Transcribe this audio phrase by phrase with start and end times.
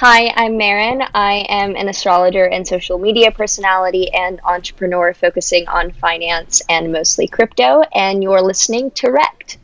[0.00, 1.02] Hi, I'm Maren.
[1.14, 7.28] I am an astrologer and social media personality and entrepreneur focusing on finance and mostly
[7.28, 9.58] crypto, and you're listening to Rekt.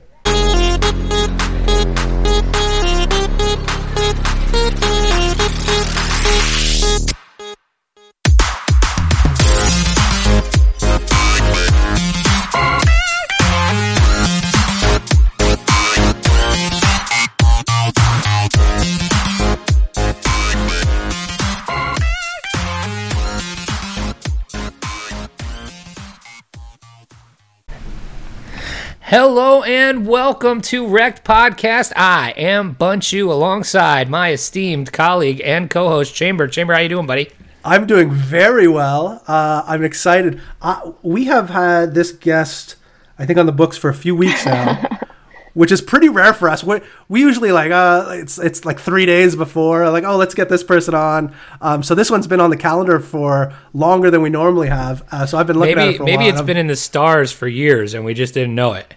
[29.09, 31.93] Hello and welcome to Rekt Podcast.
[31.95, 36.49] I am Bunchu alongside my esteemed colleague and co-host Chamber.
[36.49, 37.31] Chamber, how you doing, buddy?
[37.65, 39.23] I'm doing very well.
[39.29, 40.41] Uh, I'm excited.
[40.61, 42.75] Uh, we have had this guest,
[43.17, 44.99] I think, on the books for a few weeks now,
[45.55, 46.65] which is pretty rare for us.
[46.65, 50.49] We, we usually like uh, it's it's like three days before, like oh, let's get
[50.49, 51.33] this person on.
[51.61, 55.05] Um, so this one's been on the calendar for longer than we normally have.
[55.13, 56.19] Uh, so I've been looking maybe, at it for a while.
[56.19, 58.96] maybe it's been in the stars for years and we just didn't know it.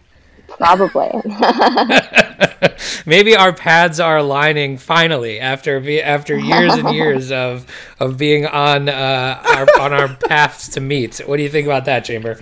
[0.60, 1.10] Probably.
[3.06, 7.66] maybe our paths are aligning finally after after years and years of
[8.00, 11.20] of being on uh, our, on our paths to meet.
[11.20, 12.38] What do you think about that, Chamber?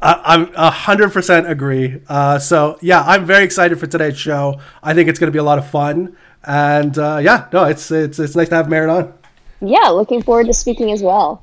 [0.00, 2.00] I- I'm a hundred percent agree.
[2.08, 4.60] Uh, so yeah, I'm very excited for today's show.
[4.82, 7.90] I think it's going to be a lot of fun, and uh, yeah, no, it's
[7.90, 9.12] it's it's nice to have Maren on.
[9.60, 11.42] yeah, looking forward to speaking as well.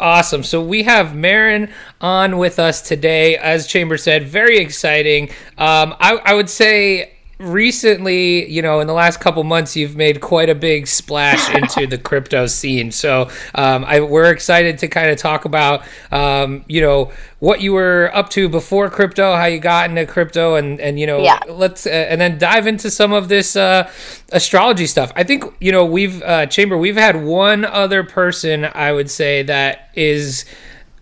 [0.00, 0.44] Awesome.
[0.44, 3.36] So we have Maren on with us today.
[3.36, 5.30] As Chamber said, very exciting.
[5.58, 10.20] Um, I, I would say recently, you know, in the last couple months, you've made
[10.20, 12.90] quite a big splash into the crypto scene.
[12.90, 17.72] So um, I, we're excited to kind of talk about, um, you know, what you
[17.72, 21.38] were up to before crypto, how you got into crypto, and and you know, Yeah.
[21.48, 23.88] let's uh, and then dive into some of this uh,
[24.32, 25.12] astrology stuff.
[25.14, 26.76] I think you know we've uh, Chamber.
[26.76, 30.44] We've had one other person I would say that is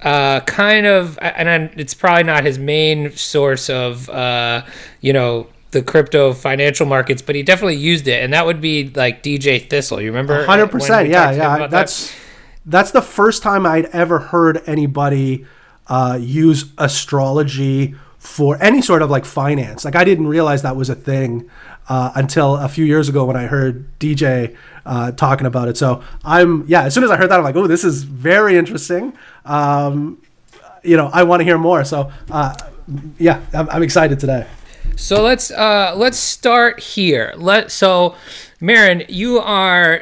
[0.02, 4.62] uh, kind of, and it's probably not his main source of uh,
[5.00, 8.88] you know the crypto financial markets, but he definitely used it, and that would be
[8.90, 10.00] like DJ Thistle.
[10.00, 10.44] You remember?
[10.44, 11.08] Hundred percent.
[11.08, 11.66] Yeah, talked to him yeah.
[11.66, 12.16] That's that?
[12.66, 15.46] that's the first time I'd ever heard anybody
[15.88, 19.84] uh, use astrology for any sort of like finance.
[19.84, 21.48] Like I didn't realize that was a thing
[21.88, 25.76] uh, until a few years ago when I heard DJ uh, talking about it.
[25.76, 26.84] So I'm yeah.
[26.84, 29.12] As soon as I heard that, I'm like, oh, this is very interesting.
[29.44, 30.22] Um,
[30.82, 31.84] you know, I want to hear more.
[31.84, 32.54] So uh,
[33.18, 34.46] yeah, I'm, I'm excited today.
[34.94, 37.32] So let's uh let's start here.
[37.36, 38.14] Let so
[38.60, 40.00] Maren, you are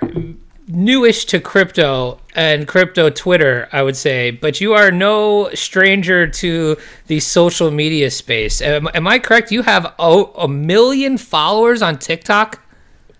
[0.68, 6.76] newish to crypto and crypto Twitter, I would say, but you are no stranger to
[7.06, 8.60] the social media space.
[8.62, 9.52] Am, am I correct?
[9.52, 12.63] You have a, a million followers on TikTok?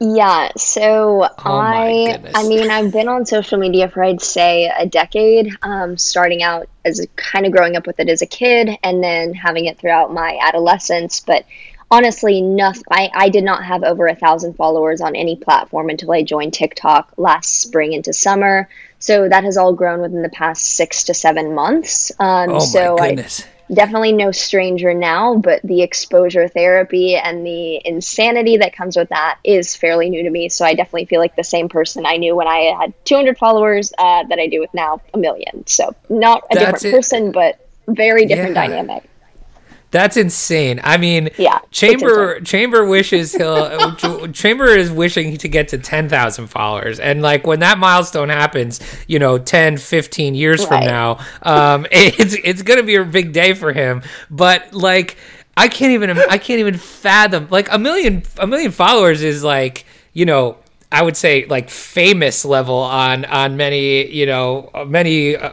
[0.00, 4.86] Yeah, so Oh I I mean I've been on social media for I'd say a
[4.86, 8.70] decade, um, starting out as a, kind of growing up with it as a kid
[8.82, 11.20] and then having it throughout my adolescence.
[11.20, 11.46] But
[11.90, 12.82] honestly, nothing.
[12.90, 16.54] I, I did not have over a thousand followers on any platform until I joined
[16.54, 18.68] TikTok last spring into summer.
[18.98, 22.10] So that has all grown within the past six to seven months.
[22.18, 23.44] Um, Oh so my I, goodness.
[23.72, 29.38] Definitely no stranger now, but the exposure therapy and the insanity that comes with that
[29.44, 30.48] is fairly new to me.
[30.48, 33.92] So I definitely feel like the same person I knew when I had 200 followers
[33.96, 35.66] uh, that I do with now a million.
[35.66, 36.96] So not a That's different it.
[36.96, 37.58] person, but
[37.88, 38.66] very different Yeah.
[38.66, 39.04] dynamic.
[39.94, 40.80] That's insane.
[40.82, 43.94] I mean, Yeah, Chamber Chamber wishes he'll
[44.32, 46.98] Chamber is wishing to get to 10,000 followers.
[46.98, 52.34] And like when that milestone happens, you know, 10, 15 years from now, um it's
[52.34, 54.02] it's going to be a big day for him.
[54.32, 55.16] But like
[55.56, 59.84] I can't even I can't even fathom like a million a million followers is like,
[60.12, 60.56] you know,
[60.90, 65.52] I would say like famous level on on many, you know, many uh,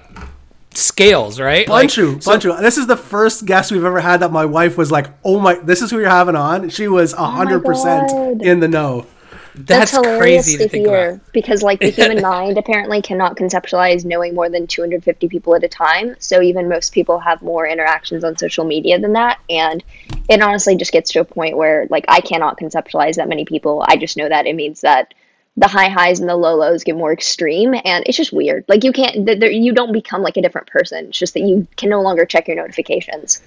[0.74, 1.68] scales, right?
[1.68, 2.59] Like, Bunchu, so- Bunchu.
[2.62, 5.56] This is the first guest we've ever had that my wife was like, "Oh my,
[5.56, 9.06] this is who you're having on." She was oh hundred percent in the know.
[9.54, 11.34] that's, hilarious crazy to, to think hear about.
[11.34, 15.68] because like the human mind apparently cannot conceptualize knowing more than 250 people at a
[15.68, 19.84] time so even most people have more interactions on social media than that and
[20.29, 23.84] it honestly just gets to a point where like i cannot conceptualize that many people
[23.90, 25.14] i just know that it means that
[25.58, 28.84] the high highs and the low lows get more extreme and it's just weird like
[28.84, 31.90] you can't there, you don't become like a different person it's just that you can
[31.90, 33.42] no longer check your notifications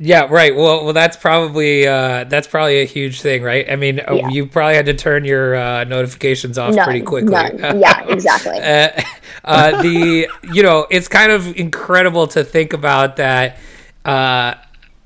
[0.00, 0.54] Yeah, right.
[0.54, 3.68] Well, well, that's probably uh, that's probably a huge thing, right?
[3.68, 4.28] I mean, uh Yeah.
[4.28, 7.32] you probably had to turn your uh, notifications off none, pretty quickly.
[7.74, 8.90] yeah exactly uh,
[9.44, 13.58] uh, the you know, it's kind of incredible to think about that.
[14.04, 14.54] Uh,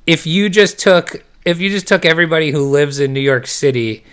[0.06, 4.05] if you just took if you just took everybody who lives in New York City,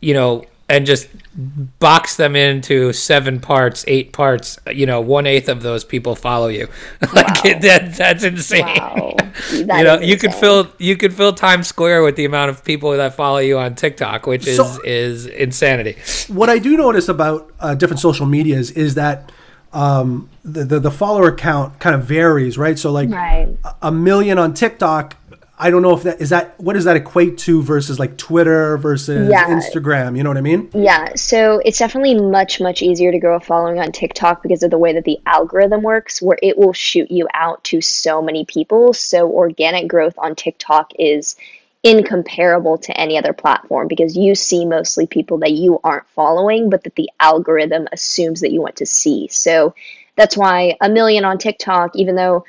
[0.00, 5.48] you know, and just box them into seven parts, eight parts, you know, one eighth
[5.48, 6.68] of those people follow you.
[7.12, 7.58] like Wow.
[7.60, 8.64] that, that's insane.
[8.64, 9.16] Wow.
[9.52, 12.92] you know, you could fill you could fill Times Square with the amount of people
[12.92, 15.96] that follow you on TikTok, which is So- is insanity.
[16.28, 19.32] what I do notice about uh, different social medias is that
[19.72, 22.78] um, the, the the follower count kind of varies, right?
[22.78, 23.48] So like Right.
[23.64, 25.16] a- a million on TikTok.
[25.56, 28.76] I don't know if that is that what does that equate to versus like Twitter
[28.76, 29.46] versus Yeah.
[29.48, 30.16] Instagram.
[30.16, 30.68] You know what I mean?
[30.74, 34.70] Yeah, so it's definitely much, much easier to grow a following on TikTok because of
[34.70, 38.44] the way that the algorithm works, where it will shoot you out to so many
[38.44, 38.92] people.
[38.92, 41.36] So organic growth on TikTok is
[41.84, 46.82] incomparable to any other platform because you see mostly people that you aren't following, but
[46.82, 49.28] that the algorithm assumes that you want to see.
[49.28, 49.74] So
[50.16, 52.44] that's why a million on TikTok, even though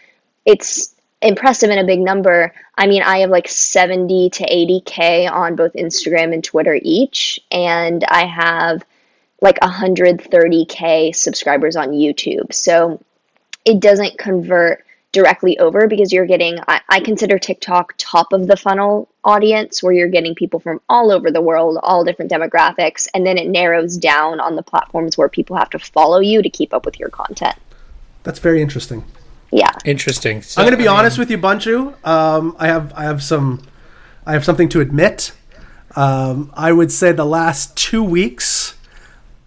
[0.46, 0.95] it's
[1.26, 2.54] impressive and a big number.
[2.78, 8.04] I mean, I have like 70 to 80K on both Instagram and Twitter each, and
[8.04, 8.84] I have
[9.42, 12.54] like 130K subscribers on YouTube.
[12.54, 13.04] So
[13.66, 18.58] it doesn't convert directly over because you're getting, I, I consider TikTok top of the
[18.58, 23.26] funnel audience where you're getting people from all over the world, all different demographics, and
[23.26, 26.74] then it narrows down on the platforms where people have to follow you to keep
[26.74, 27.56] up with your content.
[28.24, 29.06] That's very interesting.
[29.52, 29.72] Yeah.
[29.86, 30.42] Interesting.
[30.42, 32.06] So, I'm going to be I mean, honest with you, Bunchu.
[32.06, 33.62] Um, I have I have some
[34.26, 35.32] I have something to admit.
[35.96, 38.76] Um, I would say the last two weeks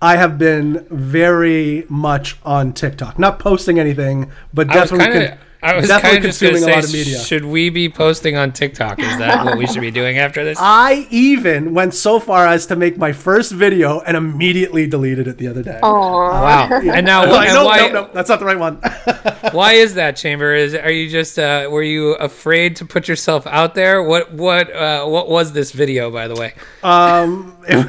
[0.00, 3.18] I have been very much on TikTok.
[3.18, 5.38] Not posting anything, but I was definitely kind of.
[5.38, 7.18] con- I was definitely kind of just going to consuming a lot of media.
[7.18, 9.00] should we be posting on TikTok?
[9.00, 10.56] Is that what we should be doing after this?
[10.60, 15.36] I even went so far as to make my first video and immediately deleted it
[15.38, 15.80] the other day.
[15.82, 16.30] Aww.
[16.30, 16.68] wow.
[16.70, 17.78] And now, I'm like, and no, why?
[17.78, 18.76] no, no, that's not the right one.
[19.52, 20.54] Why is that, Chamber?
[20.54, 24.02] Is are you just uh, were you afraid to put yourself out there?
[24.02, 26.54] What what uh, what was this video, by the way?
[26.82, 27.86] Um, it,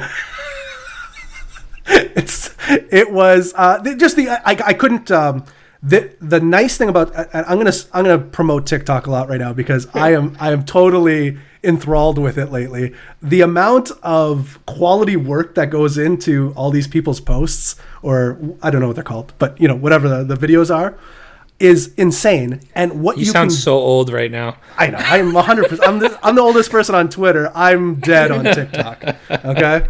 [2.16, 5.44] it's it was uh, just the I, I couldn't um,
[5.82, 9.52] the the nice thing about I'm gonna I'm gonna promote TikTok a lot right now
[9.52, 12.92] because I am I am totally enthralled with it lately.
[13.22, 18.80] The amount of quality work that goes into all these people's posts or I don't
[18.80, 20.98] know what they're called, but you know whatever the, the videos are
[21.58, 22.60] is insane.
[22.74, 24.56] And what You, you, sound can so old right now.
[24.78, 24.98] I know.
[24.98, 25.80] I'm 100%.
[25.86, 27.52] I'm the, I'm the oldest person on Twitter.
[27.54, 29.04] I'm dead on TikTok.
[29.30, 29.86] Okay.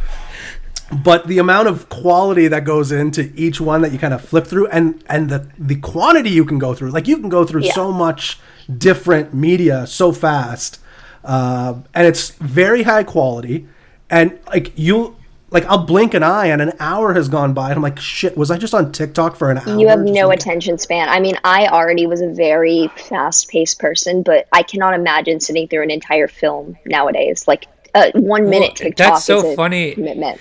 [0.92, 4.46] But the amount of quality that goes into each one that you kind of flip
[4.46, 7.62] through and, and the, the quantity you can go through, like you can go through
[7.62, 7.72] Yeah.
[7.74, 8.40] so much
[8.76, 10.80] different media so fast.
[11.24, 13.68] Uh, and it's very high quality.
[14.08, 15.16] And like you,
[15.52, 18.36] like I'll blink an eye and an hour has gone by and I'm like, shit,
[18.36, 19.78] was I just on TikTok for an hour?
[19.78, 21.08] You have no like- attention span.
[21.08, 25.68] I mean, I already was a very fast paced person, but I cannot imagine sitting
[25.68, 27.46] through an entire film nowadays.
[27.46, 29.94] Like uh, one minute Well, TikTok that's so a funny.
[29.94, 30.40] commitment.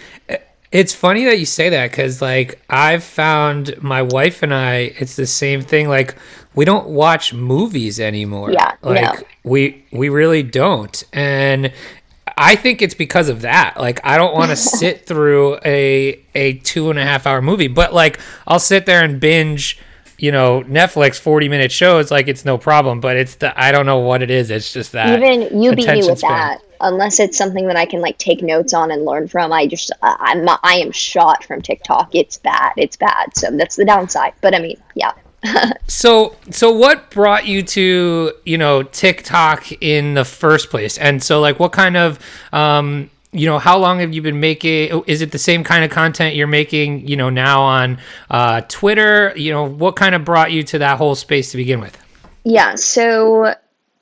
[0.71, 5.15] It's funny that you say that because, like, I've found my wife and I, it's
[5.15, 5.89] the same thing.
[5.89, 6.15] Like,
[6.53, 8.51] we don't watch movies anymore.
[8.51, 9.27] Yeah, like no.
[9.43, 11.71] we we really don't, and
[12.37, 13.77] I think it's because of that.
[13.77, 17.67] Like, I don't want to sit through a a two and a half hour movie,
[17.67, 19.79] but like, I'll sit there and binge.
[20.19, 23.85] You know, Netflix forty minute shows like it's no problem, but it's the I don't
[23.85, 24.51] know what it is.
[24.51, 26.31] It's just that Even you beat me with span.
[26.31, 26.61] that.
[26.81, 29.91] Unless it's something that I can like take notes on and learn from, I just
[30.01, 32.13] I'm I am shot from TikTok.
[32.13, 32.73] It's bad.
[32.77, 33.35] It's bad.
[33.35, 34.33] So that's the downside.
[34.41, 35.13] But I mean, yeah.
[35.87, 40.97] So, so what brought you to you know TikTok in the first place?
[40.97, 42.19] And so, like, what kind of
[42.53, 45.03] um, you know, how long have you been making?
[45.05, 49.33] Is it the same kind of content you're making, you know, now on uh, Twitter?
[49.35, 51.97] You know, what kind of brought you to that whole space to begin with?
[52.43, 53.53] Yeah, so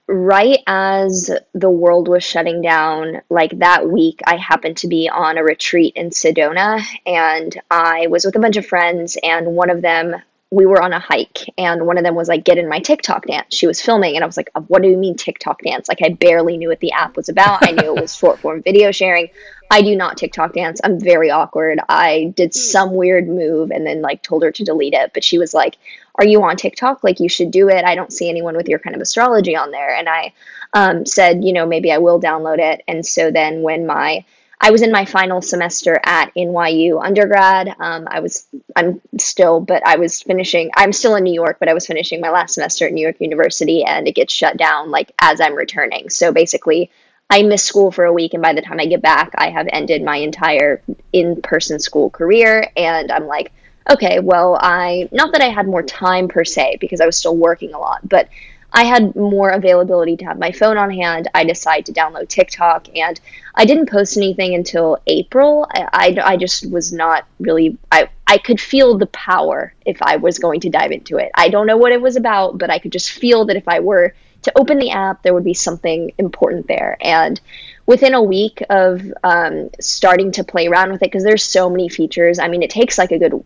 [0.08, 5.38] right as the world was shutting down, like that week, I happened to be on
[5.38, 9.82] a retreat in Sedona and I was with a bunch of friends, and one of
[9.82, 10.16] them,
[10.50, 13.26] we were on a hike, and one of them was like, Get in my TikTok
[13.26, 13.54] dance.
[13.54, 15.90] She was filming, and I was like, uh, What do you mean TikTok dance?
[15.90, 17.68] Like, I barely knew what the app was about.
[17.68, 19.30] I knew it was short form video sharing.
[19.70, 20.80] I do not TikTok dance.
[20.82, 21.80] I'm very awkward.
[21.90, 22.60] I did hmm.
[22.60, 25.78] some weird move and then like told her to delete it, but she was like,
[26.18, 27.04] "Are you on TikTok?
[27.04, 27.86] Like you should do it.
[27.86, 30.34] I don't see anyone with your kind of astrology on there." And I
[30.74, 34.26] um, said, "You know, maybe I will download it." And so then when my
[34.60, 37.76] I was in my final semester at NYU undergrad.
[37.80, 41.70] Um, I was, I'm still, but I was finishing, I'm still in New York, but
[41.70, 44.90] I was finishing my last semester at New York University and it gets shut down
[44.90, 46.10] like as I'm returning.
[46.10, 46.90] So basically,
[47.30, 49.68] I miss school for a week, and by the time I get back, I have
[49.72, 50.82] ended my entire
[51.12, 52.72] in person school career.
[52.76, 53.52] And I'm like,
[53.90, 57.36] okay, well, I, not that I had more time per se, because I was still
[57.36, 58.30] working a lot, but
[58.74, 61.30] I had more availability to have my phone on hand.
[61.34, 63.20] I decided to download TikTok and
[63.56, 65.68] I didn't post anything until April.
[65.74, 70.18] I, I, I, just was not really, I, I could feel the power if I
[70.18, 71.32] was going to dive into it.
[71.34, 73.80] I don't know what it was about, but I could just feel that if I
[73.80, 74.14] were
[74.48, 76.98] to open the app, there would be something important there.
[77.02, 77.40] And
[77.88, 81.90] within a week of um, starting to play around with it because there's so many
[81.90, 83.44] features i mean it takes like a good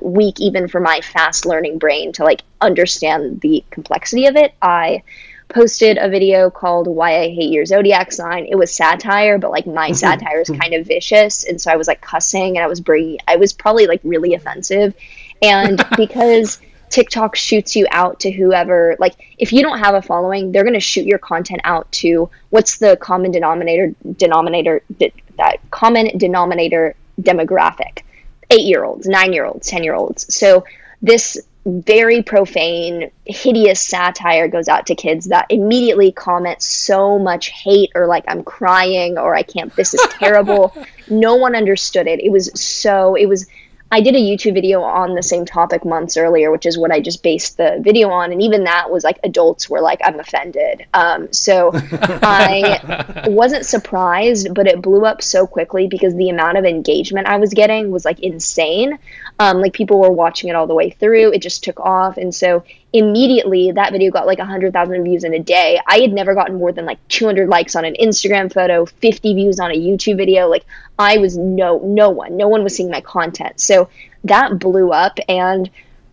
[0.00, 4.54] week even for my fast learning brain to like understand the complexity of it.
[4.62, 5.02] I
[5.48, 8.46] posted a video called why i hate your zodiac sign.
[8.46, 11.44] It was satire but like my satire is kind of vicious.
[11.44, 14.34] And so i was like cussing and i was bringing i was probably like really
[14.34, 14.94] offensive.
[15.42, 16.60] And because
[16.90, 20.74] TikTok shoots you out to whoever like if you don't have a following, they're going
[20.74, 28.02] to shoot your content out to what's the common denominator denominator that common denominator demographic.
[28.50, 30.34] 8-year-olds, 9-year-olds, 10-year-olds.
[30.34, 30.64] So
[31.00, 37.90] this very profane, hideous satire goes out to kids that immediately comment so much hate
[37.94, 40.74] or like I'm crying or I can't this is terrible.
[41.10, 42.20] no one understood it.
[42.20, 43.46] It was so it was
[43.92, 47.00] I did a YouTube video on the same topic months earlier, which is what I
[47.00, 50.86] just based the video on, and even that was like adults were like, "I'm offended."
[50.94, 56.64] Um, so I wasn't surprised, but it blew up so quickly because the amount of
[56.64, 58.98] engagement I was getting was like insane.
[59.40, 61.32] Um, like people were watching it all the way through.
[61.32, 65.38] It just took off, and so immediately that video got like 100,000 views in a
[65.38, 65.80] day.
[65.86, 69.58] I had never gotten more than like 200 likes on an Instagram photo, 50 views
[69.58, 70.46] on a YouTube video.
[70.46, 70.66] Like
[70.98, 73.60] I was no no one, no one was seeing my content.
[73.60, 73.88] So
[74.24, 75.70] that blew up and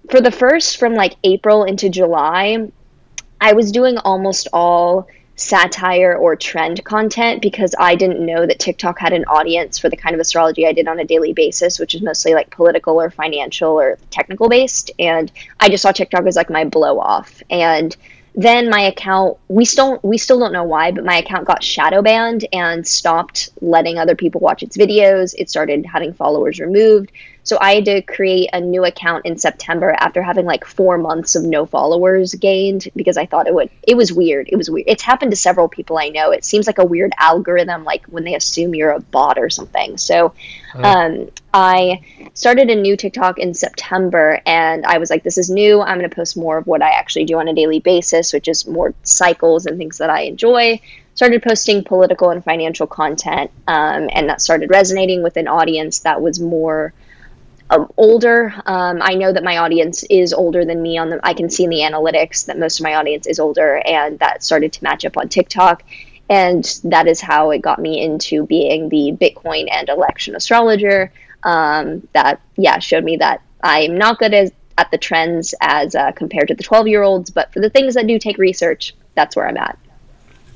[0.09, 2.71] for the first from like April into July,
[3.41, 8.99] I was doing almost all satire or trend content because I didn't know that TikTok
[8.99, 11.93] had an audience for the kind of astrology I did on a daily basis, which
[11.93, 14.91] is mostly like political or financial or technical based.
[14.97, 17.41] And I just saw TikTok as like my blow off.
[17.51, 17.95] And
[18.37, 22.03] then my account we still we still don't know why but my account got shadow
[22.03, 27.11] banned and stopped letting other people watch its videos it started having followers removed
[27.47, 31.33] so I had to create a new account in September after having like four months
[31.37, 33.69] of no followers gained because I thought it would.
[33.83, 34.49] It was weird.
[34.51, 34.85] It was weird.
[34.89, 36.31] It's happened to several people I know.
[36.31, 39.97] It seems like a weird algorithm, like when they assume you're a bot or something.
[39.97, 40.33] So
[40.75, 40.83] oh.
[40.83, 42.01] um, I
[42.33, 45.79] started a new TikTok in September and I was like, this is new.
[45.79, 48.49] I'm going to post more of what I actually do on a daily basis, which
[48.49, 50.81] is more cycles and things that I enjoy
[51.15, 56.21] started posting political and financial content um, and that started resonating with an audience that
[56.21, 56.93] was more
[57.69, 58.53] um, older.
[58.65, 60.97] Um, I know that my audience is older than me.
[60.97, 63.81] On the, I can see in the analytics that most of my audience is older,
[63.85, 65.83] and that started to match up on TikTok.
[66.29, 71.11] And that is how it got me into being the Bitcoin and election astrologer.
[71.43, 76.11] Um, that yeah showed me that I'm not good as, at the trends as uh,
[76.11, 79.35] compared to the 12 year olds, but for the things that do take research, that's
[79.35, 79.77] where I'm at.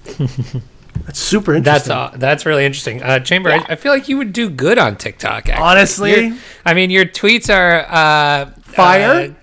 [1.05, 1.89] That's super interesting.
[1.89, 3.01] That's uh, that's really interesting.
[3.01, 3.65] Uh, Chamber, yeah.
[3.67, 5.50] I, I, feel like you would do good on TikTok.
[5.50, 5.63] Actually.
[5.63, 9.31] Honestly, You're, I mean, your tweets are uh, fire.
[9.31, 9.33] Uh,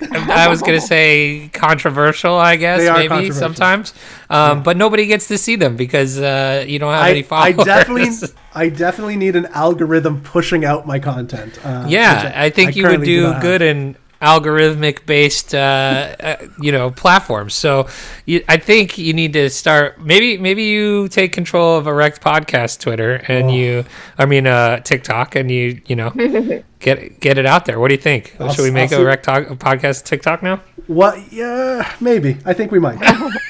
[0.00, 2.34] I was gonna say controversial.
[2.34, 3.92] I guess maybe sometimes,
[4.30, 4.62] um, yeah.
[4.62, 7.58] but nobody gets to see them because uh, you don't have I, any followers.
[7.58, 11.58] I definitely, I definitely need an algorithm pushing out my content.
[11.64, 16.72] Uh, yeah, I think you would do, do good in algorithmic based uh, uh, you
[16.72, 17.86] know platforms so
[18.26, 22.80] you, i think you need to start maybe maybe you take control of erect podcast
[22.80, 23.54] twitter and oh.
[23.54, 23.84] you
[24.18, 26.12] i mean uh tiktok and you you know
[26.78, 29.24] get get it out there what do you think I'll, should we make a erect
[29.24, 32.98] talk, podcast tiktok now what yeah maybe i think we might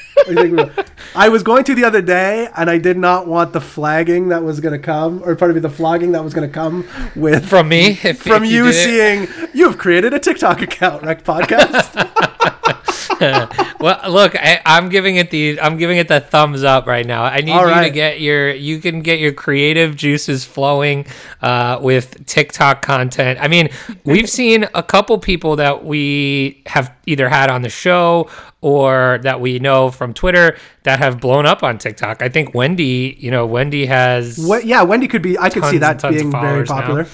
[1.15, 4.43] I was going to the other day, and I did not want the flagging that
[4.43, 7.47] was going to come, or part of the flogging that was going to come with
[7.47, 7.99] from me.
[8.03, 11.23] If, from if you, you seeing you've created a TikTok account, right?
[11.23, 12.75] Podcast.
[13.79, 17.23] well, look, I, am giving it the I'm giving it the thumbs up right now.
[17.23, 17.87] I need All you right.
[17.87, 21.05] to get your you can get your creative juices flowing
[21.41, 23.39] uh, with TikTok content.
[23.41, 23.69] I mean,
[24.05, 28.29] we've seen a couple people that we have either had on the show
[28.61, 32.21] or that we know from Twitter that have blown up on TikTok.
[32.21, 34.37] I think Wendy, you know, Wendy has.
[34.37, 35.37] What, yeah, Wendy could be.
[35.37, 37.03] I could see that being very popular.
[37.03, 37.09] Now.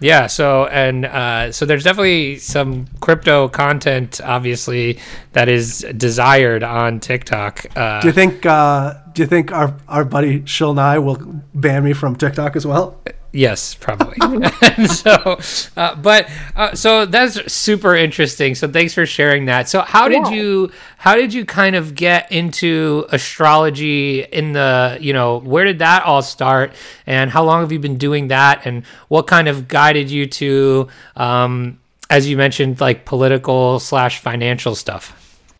[0.00, 0.26] Yeah.
[0.26, 4.98] So and uh, so there's definitely some crypto content, obviously,
[5.32, 7.66] that is desired on TikTok.
[7.76, 8.44] Uh, do you think?
[8.46, 12.66] Uh, do you think our our buddy Shil Nye will ban me from TikTok as
[12.66, 13.00] well?
[13.32, 14.16] Yes, probably.
[14.86, 15.38] so,
[15.76, 18.54] uh, but uh, so that's super interesting.
[18.54, 19.68] So thanks for sharing that.
[19.68, 20.30] So how did yeah.
[20.30, 25.78] you how did you kind of get into astrology in the you know where did
[25.78, 26.74] that all start
[27.06, 30.88] and how long have you been doing that and what kind of guided you to
[31.16, 35.16] um, as you mentioned like political slash financial stuff.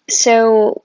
[0.09, 0.83] So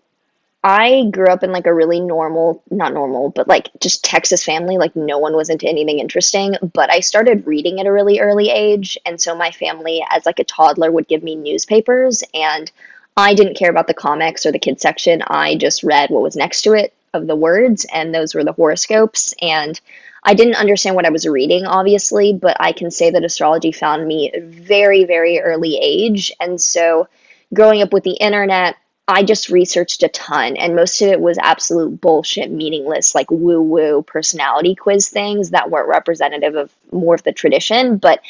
[0.68, 4.80] I grew up in like a really normal, not normal, but like just Texas family.
[4.80, 6.56] Like no one was into anything interesting.
[6.74, 8.98] But I started reading at a really early age.
[9.06, 12.24] And so my family, as like a toddler, would give me newspapers.
[12.34, 12.72] And
[13.16, 15.22] I didn't care about the comics or the kids section.
[15.28, 17.86] I just read what was next to it of the words.
[17.94, 19.36] And those were the horoscopes.
[19.44, 19.80] And
[20.24, 24.08] I didn't understand what I was reading, obviously, but I can say that astrology found
[24.08, 26.32] me very, very early age.
[26.40, 27.08] And so
[27.54, 31.38] growing up with the internet, I just researched a ton, and most of it was
[31.38, 37.24] absolute bullshit, meaningless, like woo woo personality quiz things that weren't representative of more of
[37.24, 37.98] the tradition.
[37.98, 38.22] But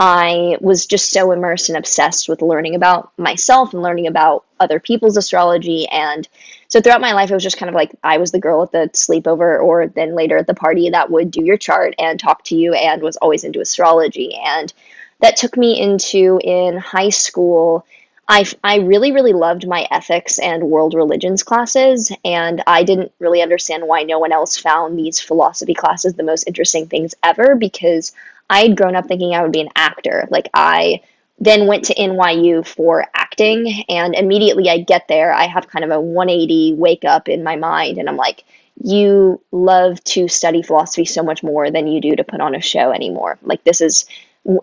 [0.00, 4.80] I was just so immersed and obsessed with learning about myself and learning about other
[4.80, 5.86] people's astrology.
[5.86, 6.28] And
[6.66, 8.72] so throughout my life, it was just kind of like I was the girl at
[8.72, 12.42] the sleepover or then later at the party that would do your chart and talk
[12.44, 14.36] to you and was always into astrology.
[14.44, 14.72] And
[15.20, 17.86] that took me into in high school
[18.26, 23.42] I, I really, really loved my ethics and world religions classes, and I didn't really
[23.42, 28.12] understand why no one else found these philosophy classes the most interesting things ever because
[28.48, 30.26] I had grown up thinking I would be an actor.
[30.30, 31.02] Like, I
[31.38, 35.90] then went to NYU for acting, and immediately I get there, I have kind of
[35.90, 38.44] a 180 wake up in my mind, and I'm like,
[38.82, 42.60] you love to study philosophy so much more than you do to put on a
[42.60, 43.38] show anymore.
[43.42, 44.06] Like, this is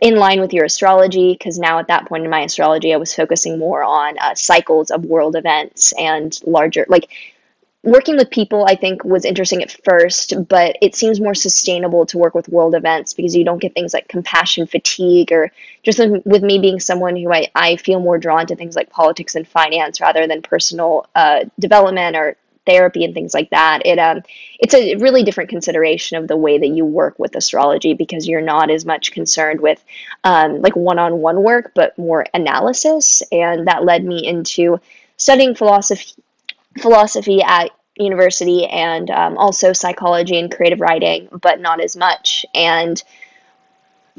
[0.01, 3.15] in line with your astrology because now at that point in my astrology i was
[3.15, 7.09] focusing more on uh, cycles of world events and larger like
[7.83, 12.19] working with people i think was interesting at first but it seems more sustainable to
[12.19, 16.43] work with world events because you don't get things like compassion fatigue or just with
[16.43, 19.99] me being someone who i, I feel more drawn to things like politics and finance
[19.99, 24.21] rather than personal uh, development or therapy and things like that it um
[24.61, 28.41] it's a really different consideration of the way that you work with astrology because you're
[28.41, 29.83] not as much concerned with
[30.23, 33.23] um, like one-on-one work but more analysis.
[33.31, 34.79] And that led me into
[35.17, 36.13] studying philosophy
[36.79, 42.45] philosophy at university and um, also psychology and creative writing but not as much.
[42.53, 43.01] And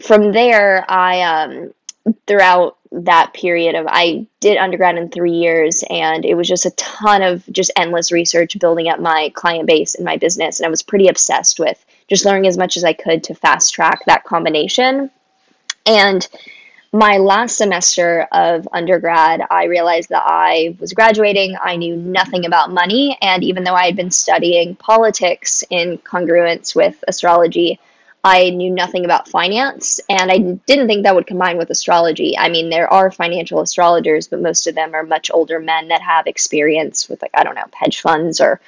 [0.00, 1.72] from there i um,
[2.26, 6.70] throughout that period of I did undergrad in three years and it was just a
[6.72, 10.70] ton of just endless research building up my client base and my business and I
[10.70, 14.24] was pretty obsessed with just learning as much as I could to fast track that
[14.24, 15.10] combination.
[15.86, 16.28] And
[16.92, 21.56] my last semester of undergrad, I realized that I was graduating.
[21.60, 23.16] I knew nothing about money.
[23.22, 27.80] And even though I had been studying politics in congruence with astrology,
[28.24, 32.38] I knew nothing about finance, and I didn't think that would combine with astrology.
[32.38, 36.02] I mean, there are financial astrologers, but most of them are much older men that
[36.02, 38.60] have experience with, like, I don't know, hedge funds or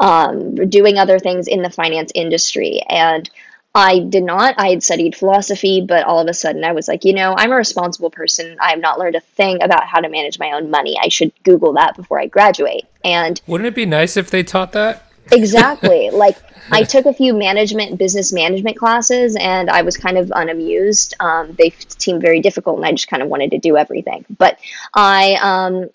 [0.00, 2.80] um, doing other things in the finance industry.
[2.88, 3.28] And
[3.74, 4.54] I did not.
[4.58, 7.52] I had studied philosophy, but all of a sudden I was like, you know, I'm
[7.52, 8.56] a responsible person.
[8.60, 10.98] I have not learned a thing about how to manage my own money.
[11.02, 12.86] I should Google that before I graduate.
[13.04, 15.11] And wouldn't it be nice if they taught that?
[15.30, 16.10] Exactly.
[16.12, 16.36] like
[16.70, 21.14] I took a few management, business management classes, and I was kind of unamused.
[21.20, 24.24] Um, they seemed very difficult, and I just kind of wanted to do everything.
[24.38, 24.58] But
[24.94, 25.90] I um,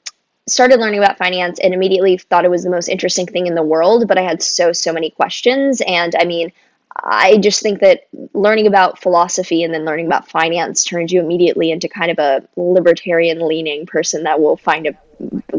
[0.47, 3.63] started learning about finance and immediately thought it was the most interesting thing in the
[3.63, 4.07] world.
[4.07, 5.81] But I had so, so many questions.
[5.85, 6.51] And I mean,
[6.95, 11.71] I just think that learning about philosophy and then learning about finance turns you immediately
[11.71, 14.97] into kind of a libertarian leaning person that will find a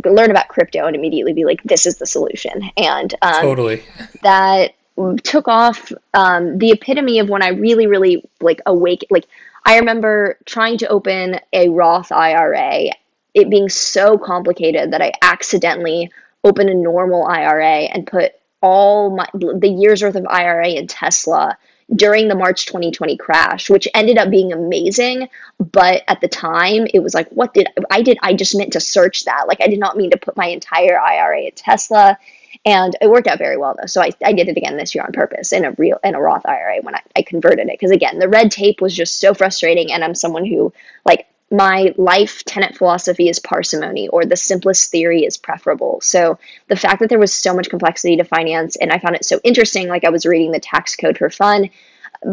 [0.09, 2.71] learn about crypto and immediately be like, this is the solution.
[2.77, 3.83] And um, totally
[4.23, 4.75] that
[5.23, 9.07] took off um, the epitome of when I really, really like awake.
[9.11, 9.27] Like
[9.65, 12.91] I remember trying to open a Roth IRA,
[13.35, 16.11] it being so complicated that I accidentally
[16.45, 21.57] opened a normal IRA and put all my the year's worth of IRA in Tesla
[21.95, 25.29] during the March 2020 crash, which ended up being amazing.
[25.59, 28.19] But at the time, it was like, what did I did?
[28.23, 29.49] I just meant to search that.
[29.49, 32.19] Like, I did not mean to put my entire IRA at Tesla.
[32.65, 33.87] And it worked out very well though.
[33.87, 36.21] So I, I did it again this year on purpose in a real in a
[36.21, 37.73] Roth IRA when I, I converted it.
[37.73, 39.93] Because again, the red tape was just so frustrating.
[39.93, 40.73] And I'm someone who
[41.05, 46.01] like my life tenet philosophy is parsimony or the simplest theory is preferable.
[46.03, 49.25] So the fact that there was so much complexity to finance and I found it
[49.25, 51.71] so interesting, like I was reading the tax code for fun,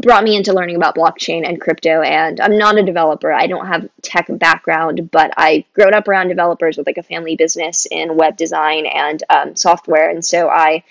[0.02, 2.02] brought me into learning about blockchain and crypto.
[2.02, 3.32] And I'm not a developer.
[3.32, 7.36] I don't have tech background, but I grown up around developers with like a family
[7.36, 10.10] business in web design and um, software.
[10.10, 10.84] And so I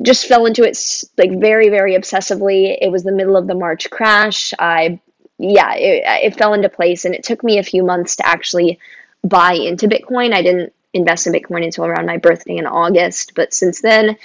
[0.00, 0.78] just fell into it
[1.16, 2.76] like very, very obsessively.
[2.80, 4.52] It was the middle of the March crash.
[4.58, 5.00] I
[5.42, 7.04] yeah, it, it fell into place.
[7.04, 8.78] And it took me a few months to actually
[9.24, 10.32] buy into Bitcoin.
[10.32, 13.34] I didn't invest in Bitcoin until around my birthday in August.
[13.34, 14.16] But since then,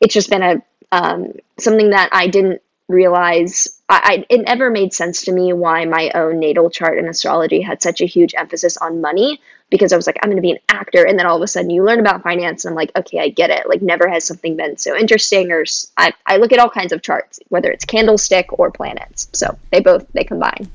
[0.00, 4.92] it's just been a um, something that I didn't realize I, I, it never made
[4.92, 8.76] sense to me why my own natal chart in astrology had such a huge emphasis
[8.76, 11.06] on money because I was like, I'm going to be an actor.
[11.06, 13.28] And then all of a sudden you learn about finance and I'm like, okay, I
[13.28, 13.68] get it.
[13.68, 15.64] Like never has something been so interesting or
[15.96, 19.28] I, I look at all kinds of charts, whether it's candlestick or planets.
[19.32, 20.70] So they both, they combine.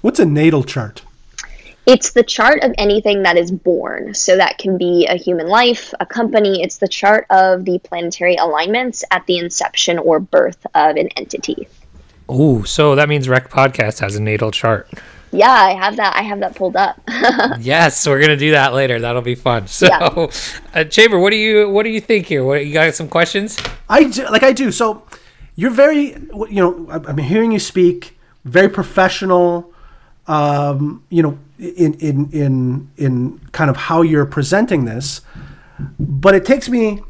[0.00, 1.02] What's a natal chart?
[1.84, 4.14] It's the chart of anything that is born.
[4.14, 6.62] So that can be a human life, a company.
[6.62, 11.66] It's the chart of the planetary alignments at the inception or birth of an entity.
[12.28, 14.88] Oh, so that means Rekt Podcast has a natal chart.
[15.32, 16.14] Yeah, I have that.
[16.14, 17.00] I have that pulled up.
[17.60, 19.00] yes, we're gonna do that later.
[19.00, 19.66] That'll be fun.
[19.66, 20.28] So, yeah.
[20.74, 22.44] uh, Chamber, what do you what do you think here?
[22.44, 22.94] What you got?
[22.94, 23.58] Some questions?
[23.88, 24.70] I do, like I do.
[24.70, 25.06] So,
[25.56, 26.18] you're very
[26.50, 29.72] you know I'm hearing you speak very professional.
[30.26, 35.22] Um, you know, in in in in kind of how you're presenting this,
[35.98, 37.00] but it takes me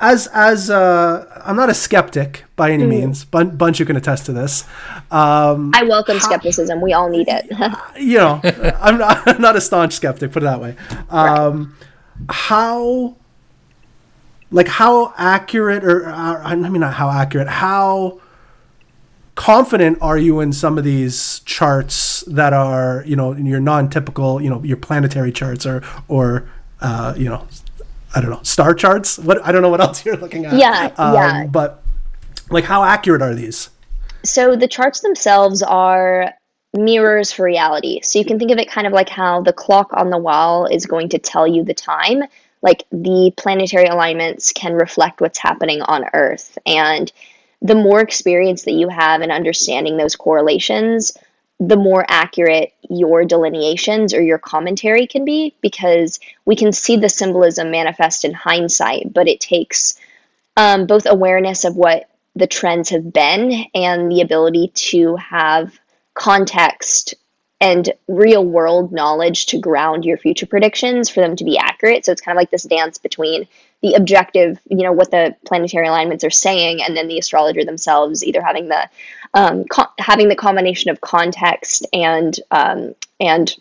[0.00, 2.88] as as uh, I'm not a skeptic by any mm.
[2.88, 3.24] means.
[3.24, 4.64] Bun- Bunch, you can attest to this.
[5.10, 6.80] Um, I welcome skepticism.
[6.80, 7.46] we all need it.
[8.00, 8.40] you know,
[8.80, 10.32] I'm not, I'm not, a staunch skeptic.
[10.32, 10.76] Put it that way.
[11.10, 12.34] Um, right.
[12.34, 13.16] How,
[14.50, 17.48] like, how accurate, or, or I mean, not how accurate.
[17.48, 18.20] How
[19.34, 24.42] confident are you in some of these charts that are, you know, in your non-typical,
[24.42, 27.46] you know, your planetary charts, or or uh, you know
[28.14, 29.18] I don't know star charts.
[29.18, 30.54] What I don't know what else you're looking at.
[30.54, 31.46] Yeah, um, yeah.
[31.46, 31.82] But
[32.50, 33.70] like, how accurate are these?
[34.24, 36.34] So the charts themselves are
[36.76, 38.00] mirrors for reality.
[38.02, 40.66] So you can think of it kind of like how the clock on the wall
[40.66, 42.22] is going to tell you the time.
[42.60, 47.10] Like the planetary alignments can reflect what's happening on Earth, and
[47.62, 51.16] the more experience that you have in understanding those correlations,
[51.60, 57.08] the more accurate your delineations or your commentary can be because we can see the
[57.08, 59.98] symbolism manifest in hindsight, but it takes
[60.56, 65.78] um, both awareness of what the trends have been and the ability to have
[66.14, 67.14] context
[67.60, 72.04] and real world knowledge to ground your future predictions for them to be accurate.
[72.04, 73.48] So it's kind of like this dance between
[73.82, 78.24] the objective, you know, what the planetary alignments are saying, and then the astrologer themselves
[78.24, 78.88] either having the
[79.34, 83.54] um, co- having the combination of context and um, and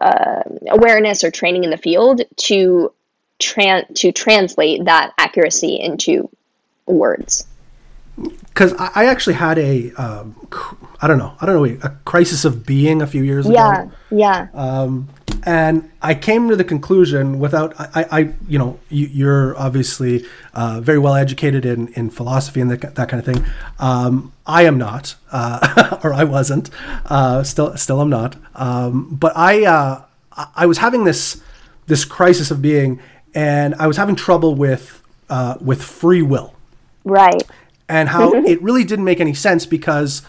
[0.00, 2.92] uh, awareness or training in the field to
[3.38, 6.28] tran- to translate that accuracy into
[6.86, 7.46] words
[8.16, 10.34] because I actually had a um,
[11.02, 13.92] I don't know I don't know a crisis of being a few years yeah, ago.
[14.10, 14.80] Yeah, yeah.
[15.46, 20.80] And I came to the conclusion without I, I you know you, are obviously uh,
[20.80, 23.46] very well educated in, in philosophy and that, that kind of thing.
[23.78, 26.68] Um, I am not, uh, or I wasn't.
[27.06, 28.36] Uh, still, still, I'm not.
[28.56, 30.02] Um, but I uh,
[30.56, 31.40] I was having this
[31.86, 33.00] this crisis of being,
[33.32, 36.54] and I was having trouble with uh, with free will.
[37.04, 37.44] Right
[37.88, 40.22] and how it really didn't make any sense because,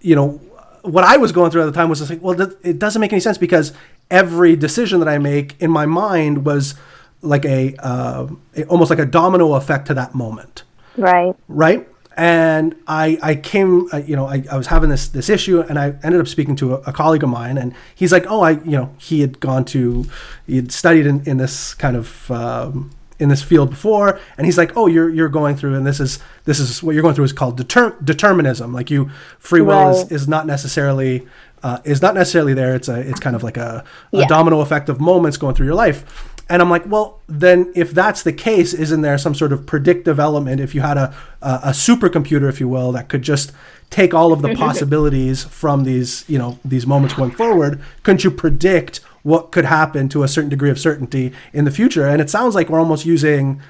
[0.00, 0.40] you know,
[0.84, 3.12] what I was going through at the time was just like, well, it doesn't make
[3.12, 3.72] any sense because
[4.10, 6.74] every decision that I make in my mind was
[7.22, 10.62] like a, uh, a almost like a domino effect to that moment.
[10.96, 11.34] Right.
[11.48, 11.88] Right.
[12.16, 15.78] And I, I came, uh, you know, I, I was having this, this issue and
[15.78, 18.50] I ended up speaking to a, a, colleague of mine and he's like, oh, I,
[18.50, 20.04] you know, he had gone to,
[20.46, 24.58] he had studied in, in this kind of, um, in this field before and he's
[24.58, 27.24] like oh you're you're going through and this is this is what you're going through
[27.24, 29.96] is called deter- determinism like you free will right.
[29.96, 31.26] is, is not necessarily
[31.62, 34.26] uh, is not necessarily there it's a it's kind of like a, a yeah.
[34.26, 38.22] domino effect of moments going through your life and i'm like well then if that's
[38.22, 41.70] the case isn't there some sort of predictive element if you had a a, a
[41.70, 43.52] supercomputer if you will that could just
[43.90, 48.30] take all of the possibilities from these you know these moments going forward couldn't you
[48.30, 52.06] predict what could happen to a certain degree of certainty in the future.
[52.06, 53.60] And it sounds like we're almost using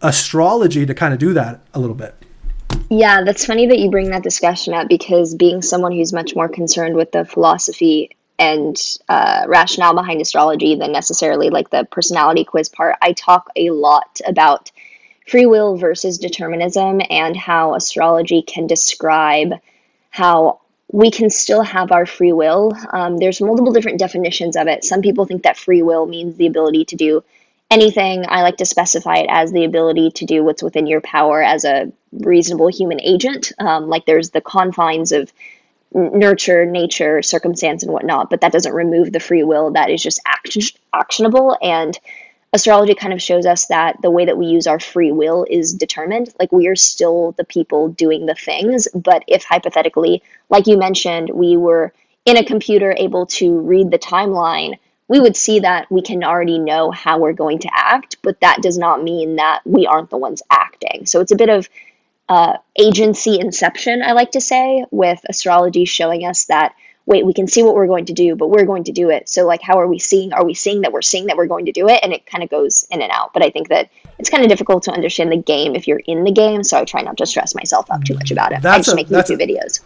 [0.00, 2.14] astrology to kind of do that a little bit.
[2.88, 6.48] Yeah, that's funny that you bring that discussion up because being someone who's much more
[6.48, 12.68] concerned with the philosophy and uh, rationale behind astrology than necessarily like the personality quiz
[12.68, 14.70] part, I talk a lot about
[15.26, 19.54] free will versus determinism and how astrology can describe
[20.10, 20.60] how
[20.92, 22.72] we can still have our free will.
[22.92, 24.84] Um, there's multiple different definitions of it.
[24.84, 27.24] Some people think that free will means the ability to do
[27.70, 28.26] anything.
[28.28, 31.64] I like to specify it as the ability to do what's within your power as
[31.64, 33.52] a reasonable human agent.
[33.58, 35.32] Um, like there's the confines of
[35.94, 40.20] nurture, nature, circumstance, and whatnot, but that doesn't remove the free will that is just
[40.26, 41.98] action- actionable and
[42.52, 45.72] astrology kind of shows us that the way that we use our free will is
[45.72, 46.32] determined.
[46.38, 51.30] Like we are still the people doing the things, but if hypothetically, like you mentioned,
[51.30, 51.92] we were
[52.24, 56.58] in a computer able to read the timeline, we would see that we can already
[56.58, 60.16] know how we're going to act, but that does not mean that we aren't the
[60.16, 61.06] ones acting.
[61.06, 61.68] So it's a bit of
[62.28, 67.48] uh, agency inception, I like to say, with astrology showing us that wait, we can
[67.48, 69.28] see what we're going to do, but we're going to do it.
[69.28, 70.32] So like how are we seeing?
[70.32, 72.00] Are we seeing that we're seeing that we're going to do it?
[72.02, 73.32] And it kind of goes in and out.
[73.32, 76.24] But I think that it's kind of difficult to understand the game if you're in
[76.24, 76.62] the game.
[76.62, 78.62] So I try not to stress myself up too much about it.
[78.62, 79.80] That's I just a, make YouTube videos.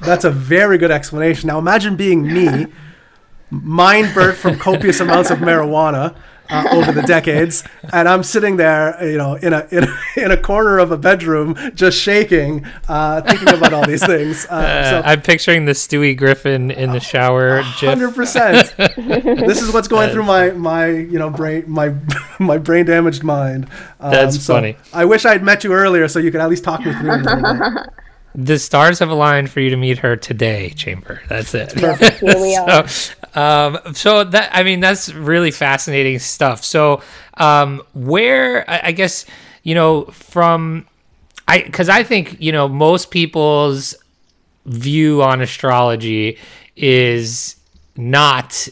[0.00, 1.46] That's a very good explanation.
[1.46, 2.66] Now imagine being me,
[3.50, 6.16] mind burnt from copious amounts of marijuana
[6.52, 10.30] uh, over the decades, and I'm sitting there, you know, in a, in a in
[10.30, 14.46] a corner of a bedroom, just shaking, uh, thinking about all these things.
[14.46, 17.62] Uh, uh so, I'm picturing the Stewie Griffin in the shower.
[17.62, 18.74] Hundred percent.
[19.02, 21.94] This is what's going through my my you know brain my
[22.38, 23.68] my brain damaged mind.
[24.00, 24.76] Um, That's so funny.
[24.92, 27.92] I wish I'd met you earlier so you could at least talk me through it
[28.34, 31.22] the stars have aligned for you to meet her today, Chamber.
[31.28, 31.74] That's it.
[31.74, 32.20] Perfect.
[32.20, 32.88] Here we are.
[32.88, 36.64] so, um, so that I mean, that's really fascinating stuff.
[36.64, 37.02] So,
[37.34, 39.26] um, where I, I guess
[39.62, 40.86] you know from
[41.46, 43.94] I because I think you know most people's
[44.66, 46.38] view on astrology
[46.76, 47.56] is
[47.96, 48.68] not